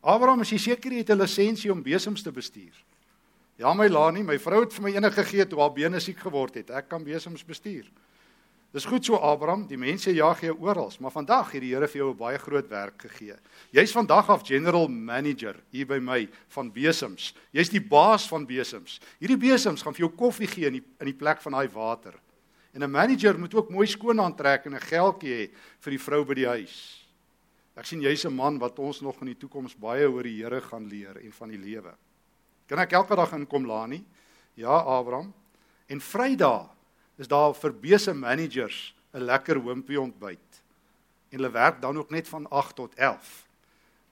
Abraham, 0.00 0.42
is 0.42 0.52
jy 0.52 0.58
seker 0.58 0.92
jy 0.92 0.98
het 0.98 1.10
'n 1.10 1.18
lisensie 1.18 1.72
om 1.72 1.82
besems 1.82 2.22
te 2.22 2.30
bestuur? 2.30 2.74
Ja, 3.58 3.74
my 3.74 3.88
Lani, 3.88 4.22
my 4.22 4.38
vrou 4.38 4.60
het 4.60 4.72
vir 4.72 4.82
my 4.82 4.90
enige 4.94 5.24
gegee 5.24 5.46
toe 5.46 5.58
haar 5.58 5.72
bene 5.72 6.00
siek 6.00 6.18
geword 6.18 6.54
het. 6.54 6.70
Ek 6.70 6.88
kan 6.88 7.02
besems 7.02 7.42
bestuur. 7.44 7.84
Dis 8.72 8.84
goed 8.84 9.04
so 9.04 9.16
Abraham, 9.16 9.66
die 9.66 9.78
mense 9.80 10.12
jag 10.14 10.40
jou 10.44 10.54
oral, 10.60 10.92
maar 11.00 11.10
vandag 11.10 11.52
het 11.52 11.62
die 11.64 11.74
Here 11.74 11.88
vir 11.88 11.98
jou 11.98 12.10
'n 12.10 12.16
baie 12.16 12.38
groot 12.38 12.68
werk 12.68 13.02
gegee. 13.02 13.34
Jy's 13.72 13.92
vandag 13.92 14.28
af 14.28 14.46
general 14.46 14.88
manager 14.88 15.56
hier 15.72 15.86
by 15.86 15.98
my 15.98 16.28
van 16.48 16.70
besems. 16.70 17.34
Jy's 17.50 17.70
die 17.70 17.80
baas 17.80 18.28
van 18.28 18.46
besems. 18.46 19.00
Hierdie 19.18 19.38
besems 19.38 19.82
gaan 19.82 19.94
vir 19.94 20.06
jou 20.06 20.16
koffie 20.16 20.46
gee 20.46 20.66
in 20.66 20.72
die 20.74 20.84
in 21.00 21.06
die 21.06 21.16
plek 21.16 21.40
van 21.40 21.52
daai 21.52 21.68
water. 21.68 22.14
En 22.74 22.82
'n 22.82 22.90
manager 22.90 23.38
moet 23.38 23.54
ook 23.54 23.70
mooi 23.70 23.86
skoon 23.86 24.20
aantrek 24.20 24.66
en 24.66 24.74
'n 24.74 24.80
geldjie 24.80 25.32
hê 25.32 25.50
vir 25.80 25.90
die 25.90 25.98
vrou 25.98 26.24
by 26.24 26.34
die 26.34 26.46
huis. 26.46 27.07
Ek 27.78 27.86
sien 27.86 28.02
jy's 28.02 28.26
'n 28.26 28.34
man 28.34 28.58
wat 28.58 28.78
ons 28.78 29.00
nog 29.00 29.20
in 29.20 29.30
die 29.30 29.38
toekoms 29.38 29.76
baie 29.78 30.10
oor 30.10 30.22
die 30.22 30.42
Here 30.42 30.60
gaan 30.60 30.88
leer 30.88 31.16
en 31.22 31.32
van 31.32 31.48
die 31.48 31.58
lewe. 31.58 31.94
Kan 32.66 32.78
ek 32.78 32.92
elke 32.92 33.14
dag 33.14 33.32
inkom 33.32 33.66
Lani? 33.66 34.04
Ja, 34.54 34.82
Abraham. 34.82 35.32
En 35.86 36.00
Vrydag 36.00 36.74
is 37.16 37.28
daar 37.28 37.54
vir 37.54 37.72
bese 37.72 38.14
managers 38.14 38.94
'n 39.14 39.22
lekker 39.22 39.56
hoompie 39.56 40.00
ontbyt. 40.00 40.62
En 41.30 41.38
hulle 41.38 41.50
werk 41.50 41.80
dan 41.80 41.96
ook 41.98 42.10
net 42.10 42.28
van 42.28 42.50
8 42.50 42.76
tot 42.76 42.94
11. 42.94 43.46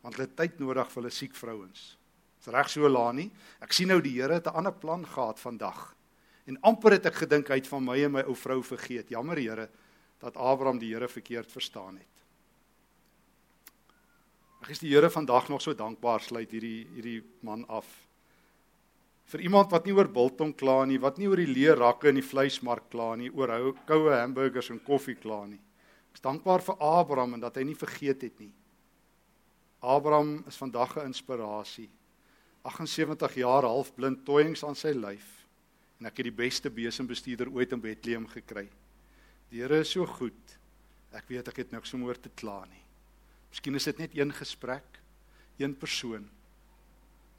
Want 0.00 0.16
hulle 0.16 0.35
tyd 0.35 0.59
nodig 0.59 0.87
vir 0.92 1.02
hulle 1.02 1.12
siek 1.12 1.35
vrouens. 1.35 1.98
Dis 2.38 2.55
reg 2.55 2.70
so 2.70 2.88
Lani. 2.88 3.31
Ek 3.61 3.72
sien 3.72 3.88
nou 3.88 4.00
die 4.00 4.20
Here 4.20 4.35
het 4.35 4.46
'n 4.46 4.55
ander 4.55 4.72
plan 4.72 5.07
gehad 5.07 5.40
vandag. 5.40 5.94
En 6.46 6.61
amper 6.61 6.92
het 6.92 7.07
ek 7.07 7.14
gedink 7.14 7.48
hy 7.48 7.55
het 7.55 7.66
van 7.66 7.85
my 7.85 8.05
en 8.05 8.12
my 8.12 8.22
ou 8.22 8.35
vrou 8.35 8.62
vergeet. 8.62 9.09
Jammer 9.09 9.37
Here 9.37 9.68
dat 10.18 10.37
Abraham 10.37 10.79
die 10.79 10.94
Here 10.94 11.09
verkeerd 11.09 11.52
verstaan 11.52 11.96
het. 11.96 12.16
Ek 14.66 14.72
is 14.74 14.81
die 14.83 14.90
Here 14.90 15.07
vandag 15.07 15.46
nog 15.46 15.61
so 15.62 15.70
dankbaar 15.79 16.24
sluit 16.26 16.50
hierdie 16.50 16.88
hierdie 16.96 17.20
man 17.46 17.61
af 17.70 17.87
vir 19.31 19.44
iemand 19.46 19.70
wat 19.70 19.85
nie 19.87 19.92
oor 19.94 20.09
biltong 20.11 20.50
kla 20.59 20.81
nie, 20.90 20.98
wat 20.98 21.20
nie 21.22 21.29
oor 21.31 21.38
die 21.38 21.50
leë 21.50 21.76
rakke 21.79 22.09
in 22.11 22.18
die 22.18 22.26
vleismark 22.26 22.88
kla 22.90 23.12
nie, 23.18 23.31
oor 23.31 23.52
hou 23.55 23.72
koue 23.87 24.11
hamburgers 24.11 24.72
en 24.74 24.81
koffie 24.83 25.14
kla 25.18 25.44
nie. 25.46 25.61
Ek 26.11 26.18
is 26.18 26.24
dankbaar 26.24 26.64
vir 26.66 26.83
Abraham 26.83 27.37
en 27.37 27.44
dat 27.44 27.59
hy 27.59 27.62
nie 27.68 27.79
vergeet 27.79 28.24
het 28.26 28.42
nie. 28.42 28.50
Abraham 29.87 30.40
is 30.50 30.59
vandag 30.59 30.96
'n 30.96 31.12
inspirasie. 31.12 31.88
78 32.64 33.38
jaar 33.38 33.62
halfblind 33.62 34.24
toyings 34.26 34.64
aan 34.64 34.74
sy 34.74 34.90
lyf 34.90 35.46
en 36.00 36.07
ek 36.07 36.16
het 36.18 36.26
die 36.26 36.42
beste 36.42 36.70
besembestuurder 36.70 37.48
ooit 37.55 37.72
in 37.72 37.81
Bethlehem 37.81 38.26
gekry. 38.26 38.68
Die 39.50 39.62
Here 39.62 39.79
is 39.79 39.90
so 39.90 40.07
goed. 40.07 40.59
Ek 41.12 41.29
weet 41.29 41.48
ek 41.48 41.57
het 41.57 41.70
niks 41.70 41.94
om 41.94 42.02
oor 42.02 42.18
te 42.18 42.31
kla 42.35 42.64
nie. 42.66 42.86
Miskien 43.57 43.79
is 43.79 43.88
dit 43.88 43.99
net 44.05 44.12
een 44.12 44.33
gesprek, 44.37 45.01
een 45.57 45.73
persoon. 45.73 46.29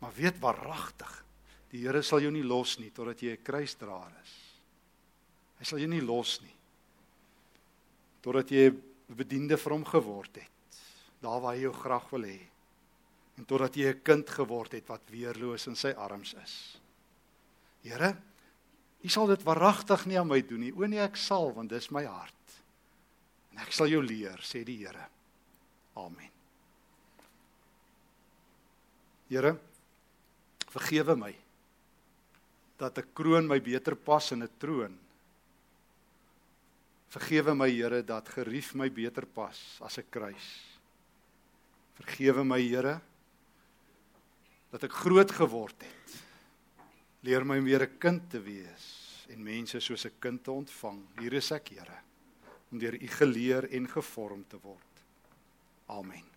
Maar 0.02 0.14
weet 0.18 0.40
waaragtig 0.42 1.12
Die 1.72 1.84
Here 1.84 2.02
sal 2.06 2.24
jou 2.24 2.32
nie 2.32 2.46
los 2.48 2.78
nie 2.80 2.94
totdat 2.96 3.22
jy 3.22 3.36
'n 3.36 3.44
kruisdraer 3.44 4.14
is. 4.24 4.34
Hy 5.60 5.66
sal 5.66 5.80
jou 5.80 5.90
nie 5.90 6.02
los 6.02 6.40
nie 6.42 6.56
totdat 8.22 8.50
jy 8.52 8.72
'n 8.72 8.82
bediende 9.16 9.58
vir 9.58 9.72
hom 9.72 9.86
geword 9.86 10.36
het. 10.36 10.80
Daar 11.22 11.40
waar 11.40 11.56
hy 11.56 11.62
jou 11.62 11.74
graag 11.74 12.10
wil 12.10 12.24
hê. 12.24 12.40
En 13.38 13.46
totdat 13.46 13.76
jy 13.76 13.88
'n 13.94 14.02
kind 14.04 14.30
geword 14.30 14.72
het 14.72 14.88
wat 14.88 15.02
weerloos 15.10 15.68
in 15.68 15.76
sy 15.76 15.92
arms 15.92 16.34
is. 16.34 16.80
Here, 17.84 18.18
U 19.04 19.10
sal 19.10 19.28
dit 19.28 19.44
waaragtig 19.44 20.06
nie 20.06 20.20
aan 20.20 20.28
my 20.28 20.42
doen 20.42 20.60
nie. 20.60 20.74
O 20.74 20.86
nee, 20.86 21.00
ek 21.00 21.16
sal 21.16 21.54
want 21.54 21.70
dis 21.70 21.92
my 21.92 22.04
hart. 22.04 22.64
En 23.52 23.60
ek 23.60 23.72
sal 23.72 23.88
jou 23.88 24.02
leer, 24.02 24.40
sê 24.42 24.64
die 24.66 24.78
Here. 24.78 25.08
Amen. 25.98 26.32
Here, 29.28 29.58
vergewe 30.72 31.16
my 31.18 31.34
dat 32.78 32.98
'n 32.98 33.10
kroon 33.14 33.48
my 33.48 33.60
beter 33.60 33.96
pas 33.96 34.32
in 34.32 34.44
'n 34.44 34.50
troon. 34.58 34.94
Vergewe 37.10 37.56
my 37.56 37.70
Here 37.70 38.04
dat 38.04 38.30
gerief 38.30 38.76
my 38.76 38.90
beter 38.90 39.26
pas 39.26 39.80
as 39.82 39.98
'n 39.98 40.06
kruis. 40.10 40.48
Vergewe 41.96 42.44
my 42.44 42.62
Here 42.62 43.02
dat 44.72 44.84
ek 44.84 44.94
groot 44.94 45.32
geword 45.32 45.82
het. 45.82 46.24
Leer 47.24 47.46
my 47.46 47.58
om 47.58 47.66
weer 47.66 47.82
'n 47.82 47.98
kind 47.98 48.30
te 48.30 48.40
wees 48.40 49.26
en 49.30 49.44
mense 49.44 49.80
soos 49.80 50.06
'n 50.06 50.20
kind 50.20 50.44
te 50.44 50.52
ontvang. 50.52 51.02
Hier 51.20 51.34
is 51.34 51.52
ek, 51.52 51.70
Here, 51.70 52.00
om 52.72 52.78
deur 52.78 52.94
U 52.94 53.08
geleer 53.08 53.72
en 53.72 53.88
gevorm 53.88 54.46
te 54.48 54.60
word. 54.62 54.87
Amen. 55.90 56.37